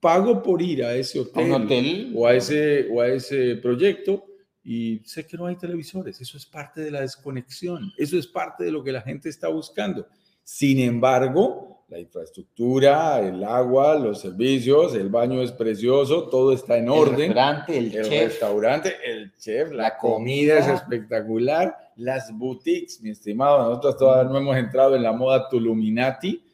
[0.00, 4.29] pago por ir a ese hotel, O, a ese, o a ese proyecto
[4.62, 8.64] y sé que no hay televisores, eso es parte de la desconexión, eso es parte
[8.64, 10.06] de lo que la gente está buscando.
[10.42, 16.88] Sin embargo, la infraestructura, el agua, los servicios, el baño es precioso, todo está en
[16.88, 17.32] orden.
[17.32, 23.68] El restaurante, el, el restaurante, el chef, la, comida, es espectacular, las boutiques, mi estimado,
[23.68, 26.44] nosotros todavía no hemos entrado en la moda Tuluminati.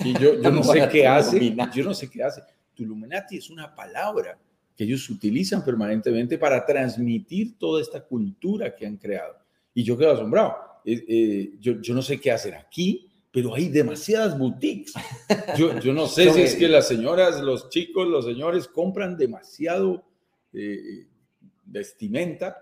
[0.00, 2.42] Y yo, yo no sé qué hace, yo no sé qué hace.
[2.74, 4.38] Tuluminati es una palabra
[4.76, 9.36] que ellos utilizan permanentemente para transmitir toda esta cultura que han creado.
[9.72, 10.54] Y yo quedo asombrado.
[10.84, 14.94] Eh, yo, yo, no sé qué hacer aquí, pero hay demasiadas boutiques.
[15.56, 20.04] Yo, yo no sé si es que las señoras, los chicos, los señores compran demasiado
[20.52, 21.06] eh,
[21.64, 22.56] vestimenta,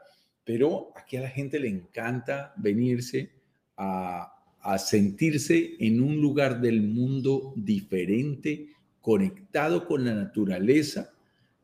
[0.44, 3.33] pero aquí a la gente le encanta venirse
[3.77, 8.68] a, a sentirse en un lugar del mundo diferente,
[9.01, 11.12] conectado con la naturaleza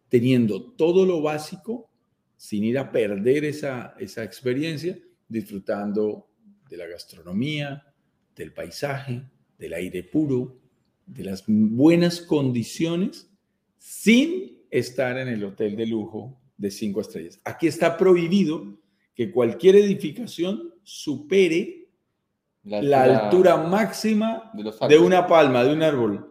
[0.09, 1.91] teniendo todo lo básico
[2.37, 6.29] sin ir a perder esa, esa experiencia, disfrutando
[6.69, 7.85] de la gastronomía,
[8.37, 9.23] del paisaje,
[9.59, 10.57] del aire puro,
[11.07, 13.29] de las buenas condiciones,
[13.79, 17.41] sin estar en el hotel de lujo de cinco estrellas.
[17.45, 18.79] Aquí está prohibido
[19.15, 21.89] que cualquier edificación supere
[22.63, 24.53] la altura, máxima
[24.89, 26.28] de una palma, de un árbol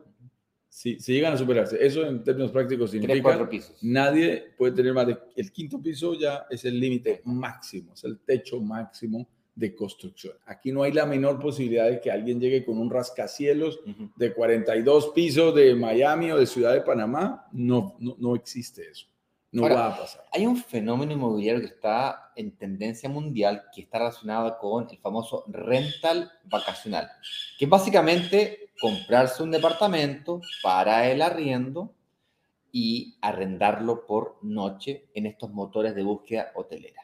[0.70, 1.84] si, llegan a superarse.
[1.84, 3.78] Eso en términos prácticos significa pisos.
[3.82, 5.18] nadie puede tener más de...
[5.36, 10.36] El quinto piso ya es el límite máximo, es el techo máximo de construcción.
[10.46, 13.80] Aquí no hay la menor posibilidad de que alguien llegue con un rascacielos
[14.16, 17.48] de 42 pisos de Miami o de Ciudad de Panamá.
[17.52, 19.08] No, no, no existe eso.
[19.52, 20.26] No va a pasar.
[20.32, 25.46] Hay un fenómeno inmobiliario que está en tendencia mundial que está relacionado con el famoso
[25.48, 27.10] rental vacacional,
[27.58, 31.94] que básicamente comprarse un departamento para el arriendo
[32.72, 37.02] y arrendarlo por noche en estos motores de búsqueda hotelera.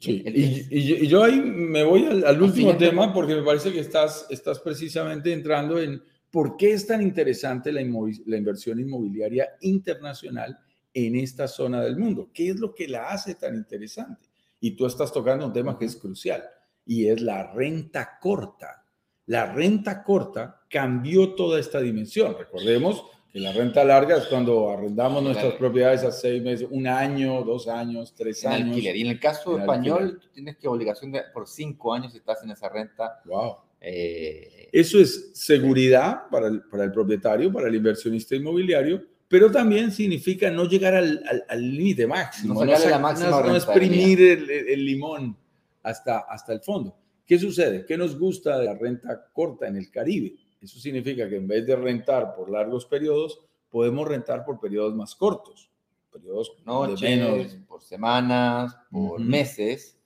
[0.00, 4.58] Sí, y, yo, ahí me voy al, último tema porque me parece que estás, estás
[4.60, 10.58] precisamente entrando en por qué es tan interesante la, la inversión inmobiliaria internacional
[10.92, 12.30] en esta zona del mundo.
[12.34, 14.28] ¿Qué es lo que la hace tan interesante?
[14.60, 16.42] Y tú estás tocando un tema que es crucial
[16.86, 18.83] y es la renta corta.
[19.26, 22.36] La renta corta cambió toda esta dimensión.
[22.38, 27.42] Recordemos que la renta larga es cuando arrendamos nuestras propiedades a seis meses, un año,
[27.42, 28.76] dos años, tres años.
[28.76, 32.44] Y en el caso español, tú tienes que obligación de por cinco años si estás
[32.44, 33.20] en esa renta.
[33.24, 33.56] Wow.
[33.80, 39.90] Eh, Eso es seguridad para el, para el propietario, para el inversionista inmobiliario, pero también
[39.90, 45.36] significa no llegar al límite máximo, no, no, exprimir el, el, limón
[45.82, 46.96] hasta, hasta el fondo.
[47.26, 47.84] ¿Qué sucede?
[47.86, 50.34] ¿Qué nos gusta de la renta corta en el Caribe?
[50.60, 55.14] Eso significa que en vez de rentar por largos periodos, podemos rentar por periodos más
[55.14, 55.70] cortos,
[56.12, 57.56] periodos Noches, de menos.
[57.66, 59.98] por semanas, por meses.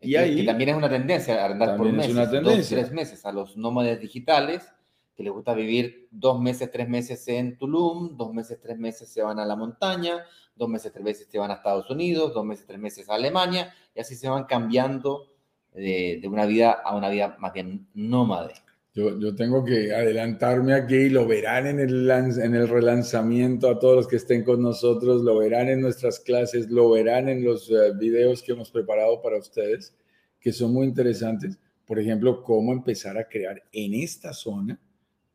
[0.00, 2.76] Y ahí, que también es una tendencia a arrendar por meses, una tendencia.
[2.76, 4.68] Dos, tres meses a los nómades digitales
[5.14, 9.22] que les gusta vivir dos meses, tres meses en Tulum, dos meses, tres meses se
[9.22, 10.24] van a la montaña,
[10.56, 13.72] dos meses, tres meses se van a Estados Unidos, dos meses, tres meses a Alemania,
[13.94, 15.33] y así se van cambiando
[15.74, 18.54] de, de una vida a una vida más bien nómade.
[18.96, 24.06] Yo, tengo que adelantarme aquí, lo verán en el, en el relanzamiento a todos los
[24.06, 28.40] que estén con nosotros, lo verán en nuestras clases, lo verán en los eh, videos
[28.40, 29.96] que hemos preparado para ustedes,
[30.38, 31.58] que son muy interesantes.
[31.84, 34.78] Por ejemplo, cómo empezar a crear en esta zona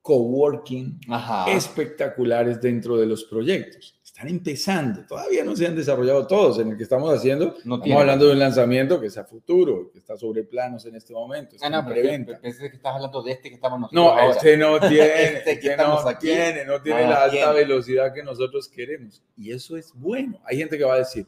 [0.09, 0.99] coworking
[1.47, 6.59] espectaculares dentro de los proyectos están empezando, todavía no se han desarrollado todos.
[6.59, 9.91] En el que estamos haciendo, no estamos hablando de un lanzamiento que es a futuro,
[9.93, 11.55] que está sobre planos en este momento.
[11.61, 12.37] Ah, no, preventa.
[12.41, 14.03] Pensé que estás hablando de este que estamos nosotros.
[14.03, 14.31] No, ahora.
[14.31, 19.23] este no tiene, este que no tiene, no tiene la alta velocidad que nosotros queremos.
[19.37, 20.41] Y eso es bueno.
[20.43, 21.25] Hay gente que va a decir,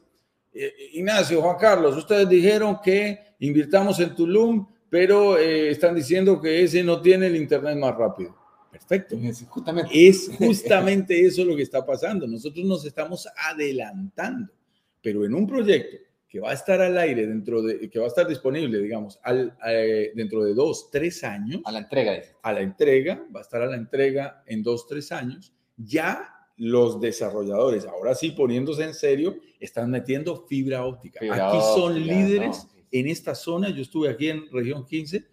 [0.53, 6.63] eh, Ignacio, Juan Carlos, ustedes dijeron que invirtamos en Tulum, pero eh, están diciendo que
[6.63, 8.40] ese no tiene el internet más rápido.
[8.71, 9.17] Perfecto.
[9.21, 10.07] Es justamente.
[10.07, 12.25] es justamente eso lo que está pasando.
[12.25, 14.53] Nosotros nos estamos adelantando,
[15.01, 15.97] pero en un proyecto
[16.31, 19.53] que va a estar al aire dentro de, que va a estar disponible, digamos, al,
[19.67, 21.61] eh, dentro de dos, tres años.
[21.65, 22.21] A la entrega.
[22.41, 25.53] A la entrega, va a estar a la entrega en dos, tres años.
[25.75, 31.19] Ya los desarrolladores, ahora sí poniéndose en serio, están metiendo fibra óptica.
[31.19, 33.69] aquí son líderes en esta zona.
[33.69, 35.30] Yo estuve aquí en región 15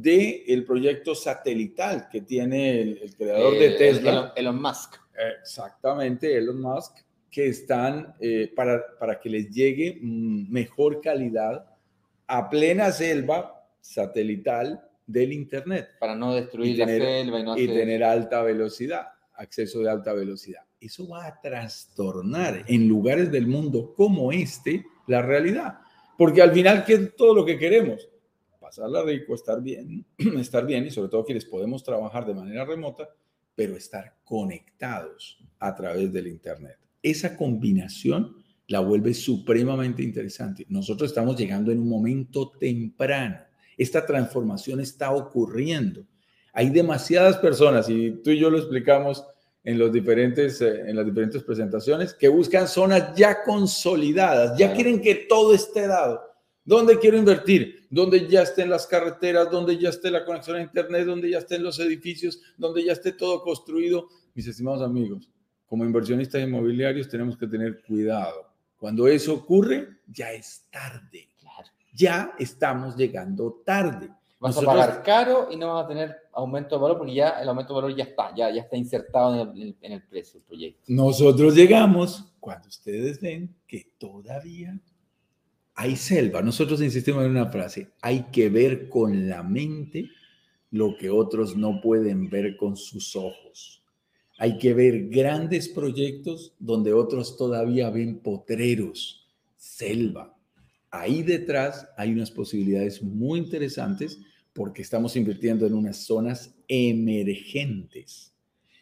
[0.00, 4.32] del el proyecto satelital que tiene el, creador de Tesla.
[4.34, 4.96] Elon, Musk.
[5.40, 6.98] Exactamente, Elon Musk,
[7.30, 11.66] que están eh, para, para que les llegue mm, mejor calidad
[12.26, 15.90] a plena selva satelital del Internet.
[16.00, 20.62] Para no destruir la selva y, no y tener alta velocidad, acceso de alta velocidad.
[20.80, 25.78] Eso va a trastornar en lugares del mundo como este la realidad.
[26.18, 28.08] Porque al final, ¿qué es todo lo que queremos?
[28.74, 33.08] Pasarla rico, estar bien, estar bien y sobre todo quienes podemos trabajar de manera remota,
[33.54, 36.76] pero estar conectados a través del Internet.
[37.00, 38.34] Esa combinación
[38.66, 40.66] la vuelve supremamente interesante.
[40.68, 43.36] Nosotros estamos llegando en un momento temprano.
[43.78, 46.04] Esta transformación está ocurriendo.
[46.52, 49.24] Hay demasiadas personas, y tú y yo lo explicamos
[49.62, 55.00] en, los diferentes, eh, en las diferentes presentaciones, que buscan zonas ya consolidadas, ya quieren
[55.00, 56.33] que todo esté dado
[56.64, 57.86] ¿Dónde quiero invertir?
[57.90, 61.62] Donde ya estén las carreteras, donde ya esté la conexión a Internet, donde ya estén
[61.62, 64.08] los edificios, donde ya esté todo construido.
[64.34, 65.30] Mis estimados amigos,
[65.66, 68.50] como inversionistas inmobiliarios tenemos que tener cuidado.
[68.78, 71.28] Cuando eso ocurre, ya es tarde.
[71.92, 74.10] Ya estamos llegando tarde.
[74.40, 77.48] Vas a pagar caro y no vas a tener aumento de valor porque ya el
[77.48, 80.46] aumento de valor ya está, ya, ya está insertado en el, en el precio del
[80.46, 80.82] proyecto.
[80.88, 84.78] Nosotros llegamos cuando ustedes ven que todavía
[85.74, 86.42] hay selva.
[86.42, 90.10] Nosotros insistimos en una frase, hay que ver con la mente
[90.70, 93.82] lo que otros no pueden ver con sus ojos.
[94.38, 100.36] Hay que ver grandes proyectos donde otros todavía ven potreros, selva.
[100.90, 104.20] Ahí detrás hay unas posibilidades muy interesantes
[104.52, 108.32] porque estamos invirtiendo en unas zonas emergentes.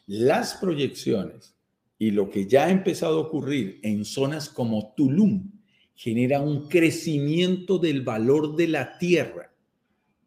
[0.07, 1.55] Las proyecciones
[1.99, 5.51] y lo que ya ha empezado a ocurrir en zonas como Tulum,
[5.95, 9.53] genera un crecimiento del valor de la tierra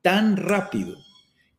[0.02, 0.96] tan rápido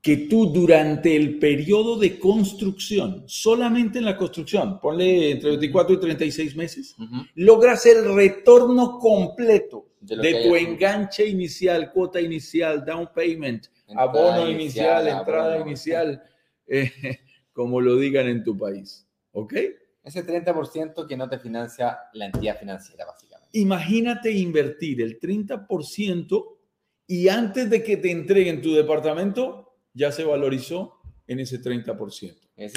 [0.06, 6.00] que tú durante el periodo de construcción, solamente en la construcción, ponle entre 24 y
[6.00, 6.94] 36 meses,
[7.34, 15.58] logras el retorno completo de, tu enganche inicial, cuota inicial, down payment, abono inicial, entrada
[15.58, 16.22] inicial,
[16.68, 16.92] eh,
[17.52, 19.08] como lo digan en tu país.
[19.32, 19.54] ¿Ok?
[20.04, 23.25] Ese 30% que no te financia la entidad financiera, básicamente.
[23.52, 26.56] Imagínate invertir el 30%
[27.06, 32.34] y antes de que te entreguen tu departamento, ya se valorizó en ese 30%.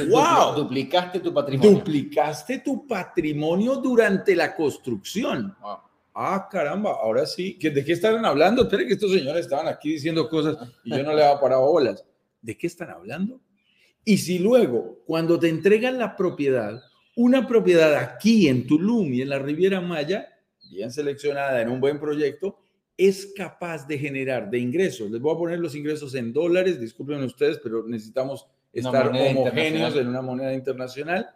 [0.09, 0.55] wow.
[0.55, 1.71] duplicaste tu patrimonio.
[1.71, 5.55] Duplicaste tu patrimonio durante la construcción.
[6.13, 7.57] Ah, caramba, ahora sí.
[7.61, 8.63] ¿De qué estaban hablando?
[8.63, 12.03] Espera que estos señores estaban aquí diciendo cosas y yo no le había parado bolas.
[12.41, 13.41] ¿De qué están hablando?
[14.05, 16.81] Y si luego, cuando te entregan la propiedad,
[17.15, 20.27] una propiedad aquí en Tulum y en la Riviera Maya,
[20.69, 22.57] bien seleccionada en un buen proyecto,
[22.97, 25.09] es capaz de generar de ingresos.
[25.09, 30.07] Les voy a poner los ingresos en dólares, disculpen ustedes, pero necesitamos estar homogéneos en
[30.07, 31.27] una moneda internacional,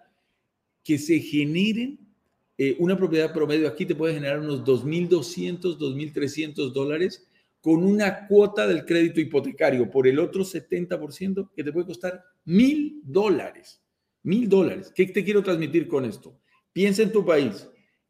[0.83, 1.97] que se generen
[2.57, 7.27] eh, una propiedad promedio aquí te puede generar unos 2.200, 2.300 dólares
[7.61, 13.01] con una cuota del crédito hipotecario por el otro 70% que te puede costar mil
[13.03, 13.81] dólares.
[14.23, 14.91] Mil dólares.
[14.93, 16.39] ¿Qué te quiero transmitir con esto?
[16.71, 17.67] Piensa en tu país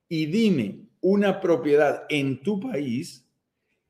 [0.09, 3.27] y dime una propiedad en tu país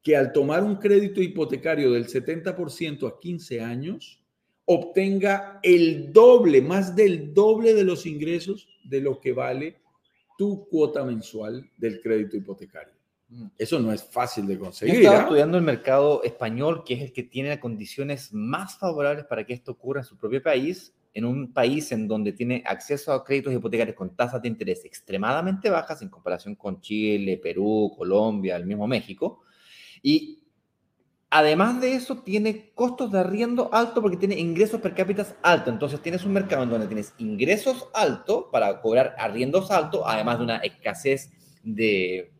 [0.01, 4.19] que al tomar un crédito hipotecario del 70% a 15 años,
[4.65, 9.77] obtenga el doble, más del doble de los ingresos de lo que vale
[10.37, 12.93] tu cuota mensual del crédito hipotecario.
[13.29, 13.45] Mm.
[13.57, 14.95] Eso no es fácil de conseguir.
[14.95, 19.45] Yo estaba estudiando el mercado español, que es el que tiene condiciones más favorables para
[19.45, 23.23] que esto ocurra en su propio país, en un país en donde tiene acceso a
[23.23, 28.65] créditos hipotecarios con tasas de interés extremadamente bajas en comparación con Chile, Perú, Colombia, el
[28.65, 29.41] mismo México.
[30.01, 30.43] Y
[31.35, 35.73] Además de eso, tiene costos de arriendo alto porque tiene ingresos per cápita altos.
[35.73, 40.43] Entonces, tienes un mercado en donde tienes ingresos altos para cobrar arriendos altos, además de
[40.43, 41.31] una escasez
[41.63, 42.31] de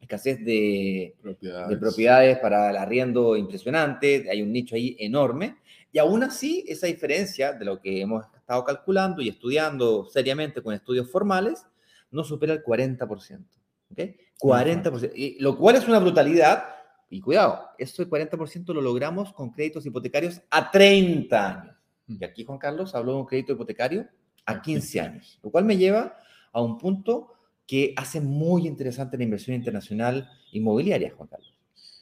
[0.00, 1.68] escasez de propiedades.
[1.68, 4.26] de propiedades para el arriendo impresionante.
[4.28, 5.58] Hay un nicho ahí enorme.
[5.92, 10.74] Y aún así, esa diferencia de lo que hemos estado calculando y estudiando seriamente con
[10.74, 11.64] estudios formales
[12.10, 13.44] no supera el 40%.
[13.90, 14.16] ¿okay?
[14.40, 15.12] 40%.
[15.14, 16.64] Y, lo cual es una brutalidad
[17.10, 21.76] y cuidado, eso del 40% lo logramos con créditos hipotecarios a 30 años.
[22.06, 24.06] Y aquí Juan Carlos habló de un crédito hipotecario
[24.44, 26.16] a 15 años, lo cual me lleva
[26.52, 27.34] a un punto
[27.66, 31.54] que hace muy interesante la inversión internacional inmobiliaria, Juan Carlos.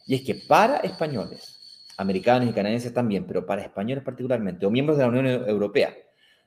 [0.07, 1.56] Y es que para españoles,
[1.97, 5.95] americanos y canadienses también, pero para españoles particularmente, o miembros de la Unión Europea,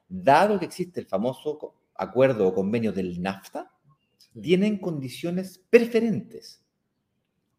[0.08, 3.72] dado que existe el famoso acuerdo o convenio del NAFTA,
[4.42, 6.64] tienen condiciones preferentes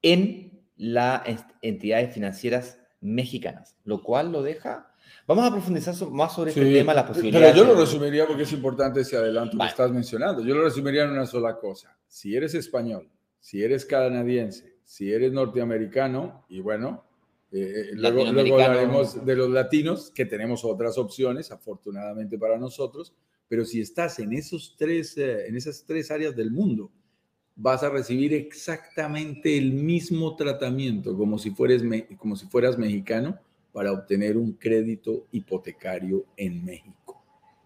[0.03, 1.23] en las
[1.63, 4.87] entidades financieras mexicanas, lo cual lo deja...
[5.27, 7.53] Vamos a profundizar más sobre este tema, las posibilidades.
[7.53, 10.43] Pero yo lo resumiría porque es importante ese adelanto que estás mencionando.
[10.43, 11.97] Yo lo resumiría en una sola cosa.
[12.07, 17.05] Si eres español, si eres canadiense, si eres norteamericano, y bueno,
[17.53, 23.13] eh, eh, luego, hablaremos de los latinos, que tenemos otras opciones, afortunadamente para nosotros,
[23.49, 26.91] pero si estás en, esos tres, eh, en esas tres áreas del mundo,
[27.57, 31.83] vas a recibir exactamente el mismo tratamiento como si, fueras,
[32.17, 33.39] como si fueras mexicano
[33.73, 37.23] para obtener un crédito hipotecario en México.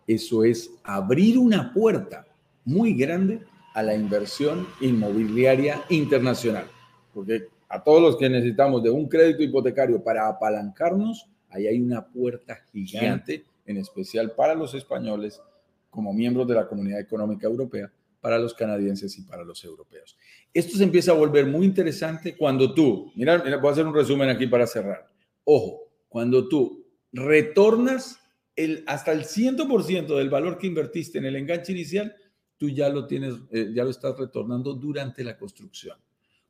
[0.07, 2.27] Eso es abrir una puerta
[2.65, 3.41] muy grande
[3.75, 6.67] a la inversión inmobiliaria internacional,
[7.13, 12.07] porque a todos los que necesitamos de un crédito hipotecario para apalancarnos, ahí hay una
[12.07, 15.43] puerta gigante, en especial para los españoles
[15.91, 20.17] como miembros de la Comunidad Económica Europea, para los canadienses y para los europeos.
[20.53, 24.29] Esto se empieza a volver muy interesante cuando tú, mira, voy a hacer un resumen
[24.29, 25.11] aquí para cerrar.
[25.43, 28.21] Ojo, cuando tú retornas
[28.55, 32.15] el, hasta el 100% del valor que invertiste en el enganche inicial,
[32.57, 35.99] tú ya lo tienes, eh, ya lo estás retornando durante la construcción.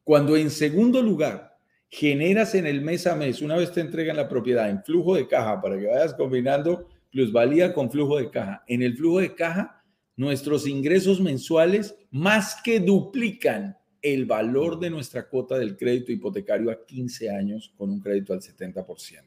[0.04, 1.56] Cuando en segundo lugar
[1.88, 5.26] generas en el mes a mes, una vez te entregan la propiedad en flujo de
[5.26, 9.82] caja para que vayas combinando plusvalía con flujo de caja, en el flujo de caja
[10.16, 16.84] nuestros ingresos mensuales más que duplican el valor de nuestra cuota del crédito hipotecario a
[16.84, 19.22] 15 años con un crédito al 70%.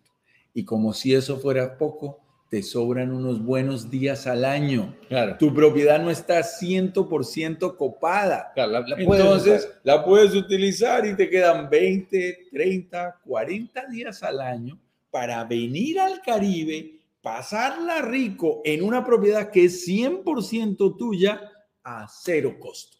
[0.53, 4.95] Y como si eso fuera poco, te sobran unos buenos días al año.
[5.09, 5.37] Claro.
[5.37, 8.53] Tu propiedad no está 100% copada.
[8.97, 14.79] Entonces, la puedes utilizar y te quedan 20, 30, 40 días al año
[15.09, 21.41] para venir al Caribe pasarla rico en una propiedad que es 100% tuya
[21.83, 22.96] a cero costo.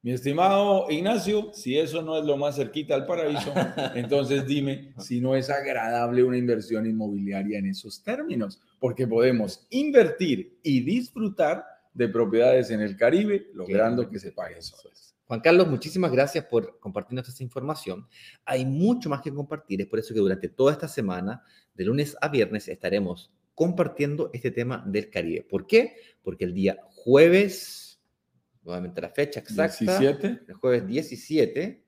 [0.00, 3.52] Mi estimado Ignacio, si eso no es lo más cerquita al paraíso,
[3.96, 10.60] entonces dime si no es agradable una inversión inmobiliaria en esos términos, porque podemos invertir
[10.62, 15.16] y disfrutar de propiedades en el Caribe, logrando que se paguen soles.
[15.24, 18.06] Juan Carlos, muchísimas gracias por compartirnos esta información.
[18.44, 21.42] Hay mucho más que compartir, es por eso que durante toda esta semana,
[21.74, 25.42] de lunes a viernes, estaremos compartiendo este tema del Caribe.
[25.42, 25.96] ¿Por qué?
[26.22, 27.87] Porque el día jueves,
[28.64, 30.44] nuevamente la fecha exacta, 17.
[30.48, 31.84] el jueves 17,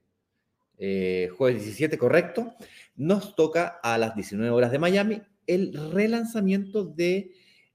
[0.78, 2.54] eh, jueves 17, correcto,
[2.96, 7.32] nos toca a las 19 horas de Miami el relanzamiento de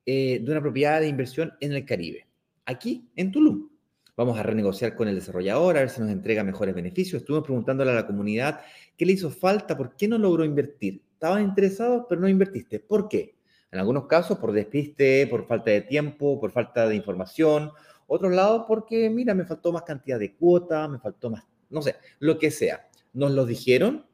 [0.08, 2.28] eh, de una propiedad de inversión en el Caribe,
[2.66, 3.70] aquí en Tulum.
[4.16, 7.22] Vamos a renegociar con el desarrollador, a ver si nos entrega mejores beneficios.
[7.22, 8.62] Estuvimos preguntándole a la comunidad
[8.96, 11.02] qué le hizo falta, por qué no logró invertir.
[11.12, 12.80] Estaban interesados, pero no invertiste.
[12.80, 13.36] ¿Por qué?
[13.72, 17.72] En algunos casos por despiste, por falta de tiempo, por falta de información.
[18.08, 21.96] Otros lados porque, mira, me faltó más cantidad de cuota, me faltó más, no sé,
[22.20, 22.88] lo que sea.
[23.14, 24.06] Nos lo dijeron,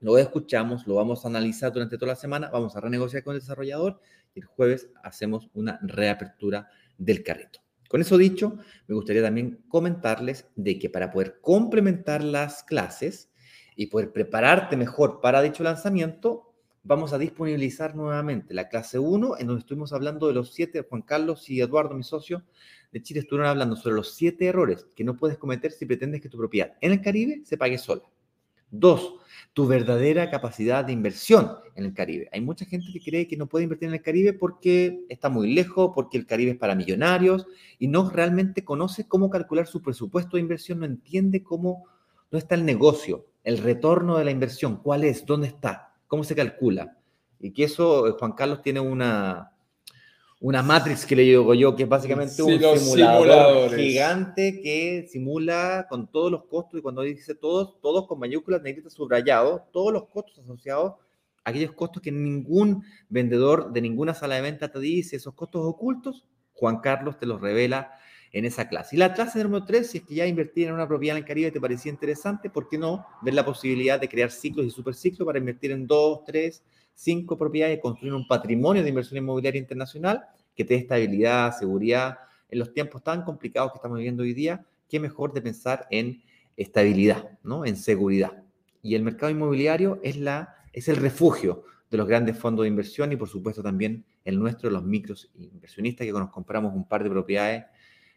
[0.00, 3.40] lo escuchamos, lo vamos a analizar durante toda la semana, vamos a renegociar con el
[3.40, 4.00] desarrollador
[4.34, 7.60] y el jueves hacemos una reapertura del carrito.
[7.88, 13.30] Con eso dicho, me gustaría también comentarles de que para poder complementar las clases
[13.76, 19.46] y poder prepararte mejor para dicho lanzamiento, vamos a disponibilizar nuevamente la clase 1, en
[19.46, 22.44] donde estuvimos hablando de los siete, Juan Carlos y Eduardo, mi socio
[22.92, 26.28] de Chile, estuvieron hablando sobre los siete errores que no puedes cometer si pretendes que
[26.28, 28.02] tu propiedad en el Caribe se pague sola.
[28.70, 29.14] Dos,
[29.54, 32.28] tu verdadera capacidad de inversión en el Caribe.
[32.32, 35.54] Hay mucha gente que cree que no puede invertir en el Caribe porque está muy
[35.54, 37.46] lejos, porque el Caribe es para millonarios
[37.78, 41.86] y no realmente conoce cómo calcular su presupuesto de inversión, no entiende cómo
[42.30, 46.34] no está el negocio, el retorno de la inversión, cuál es, dónde está, cómo se
[46.34, 46.98] calcula.
[47.40, 49.52] Y que eso, eh, Juan Carlos tiene una,
[50.40, 56.10] una Matrix que le digo yo, que es básicamente un simulador gigante que simula con
[56.10, 60.38] todos los costos, y cuando dice todos, todos con mayúsculas negritas subrayados, todos los costos
[60.38, 60.94] asociados,
[61.44, 66.24] aquellos costos que ningún vendedor de ninguna sala de venta te dice, esos costos ocultos,
[66.52, 67.92] Juan Carlos te los revela
[68.32, 68.94] en esa clase.
[68.94, 71.26] Y la clase número 3, si es que ya invertir en una propiedad en el
[71.26, 75.26] Caribe te parecía interesante, ¿por qué no ver la posibilidad de crear ciclos y superciclos
[75.26, 76.62] para invertir en dos, tres,
[76.98, 80.24] cinco propiedades construir un patrimonio de inversión inmobiliaria internacional
[80.56, 82.18] que te dé estabilidad, seguridad.
[82.50, 86.22] En los tiempos tan complicados que estamos viviendo hoy día, qué mejor de pensar en
[86.56, 87.64] estabilidad, ¿no?
[87.64, 88.42] en seguridad.
[88.82, 93.12] Y el mercado inmobiliario es, la, es el refugio de los grandes fondos de inversión
[93.12, 97.10] y por supuesto también el nuestro, los micros inversionistas que nos compramos un par de
[97.10, 97.64] propiedades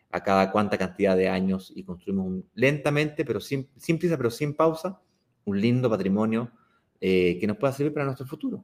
[0.09, 4.99] a cada cuánta cantidad de años y construimos lentamente, pero sin, sin pero sin pausa,
[5.45, 6.51] un lindo patrimonio
[6.99, 8.63] eh, que nos pueda servir para nuestro futuro.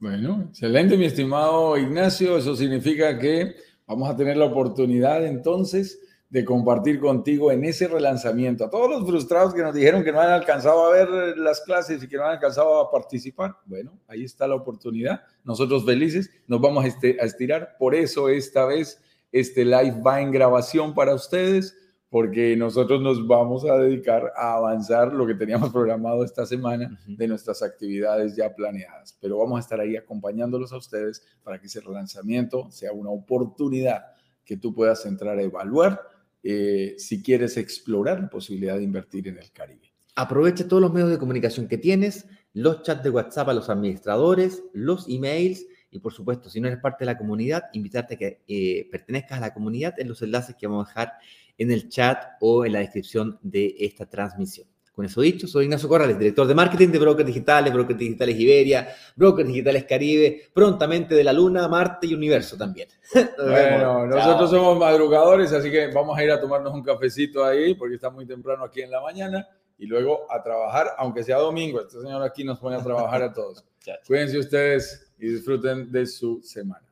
[0.00, 2.36] Bueno, excelente, mi estimado Ignacio.
[2.36, 3.56] Eso significa que
[3.86, 8.64] vamos a tener la oportunidad entonces de compartir contigo en ese relanzamiento.
[8.64, 12.02] A todos los frustrados que nos dijeron que no han alcanzado a ver las clases
[12.02, 15.22] y que no han alcanzado a participar, bueno, ahí está la oportunidad.
[15.44, 17.76] Nosotros felices nos vamos a este, estirar.
[17.78, 21.76] Por eso esta vez este live va en grabación para ustedes
[22.12, 27.26] porque nosotros nos vamos a dedicar a avanzar lo que teníamos programado esta semana de
[27.26, 29.16] nuestras actividades ya planeadas.
[29.18, 34.04] Pero vamos a estar ahí acompañándolos a ustedes para que ese relanzamiento sea una oportunidad
[34.44, 36.02] que tú puedas entrar a evaluar
[36.42, 39.90] eh, si quieres explorar la posibilidad de invertir en el Caribe.
[40.14, 44.62] Aprovecha todos los medios de comunicación que tienes, los chats de WhatsApp a los administradores,
[44.74, 48.42] los emails y por supuesto, si no eres parte de la comunidad, invitarte a que
[48.48, 51.12] eh, pertenezcas a la comunidad en los enlaces que vamos a dejar
[51.58, 54.66] en el chat o en la descripción de esta transmisión.
[54.92, 58.94] Con eso dicho, soy Ignacio Corrales, director de marketing de Brokers Digitales, Brokers Digitales Iberia,
[59.16, 62.88] Brokers Digitales Caribe, prontamente de la Luna, Marte y Universo también.
[63.38, 67.94] bueno, nosotros somos madrugadores, así que vamos a ir a tomarnos un cafecito ahí porque
[67.94, 69.48] está muy temprano aquí en la mañana
[69.78, 71.80] y luego a trabajar, aunque sea domingo.
[71.80, 73.64] Este señor aquí nos pone a trabajar a todos.
[74.06, 76.86] Cuídense ustedes y disfruten de su semana.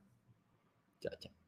[1.01, 1.40] Chao, chao.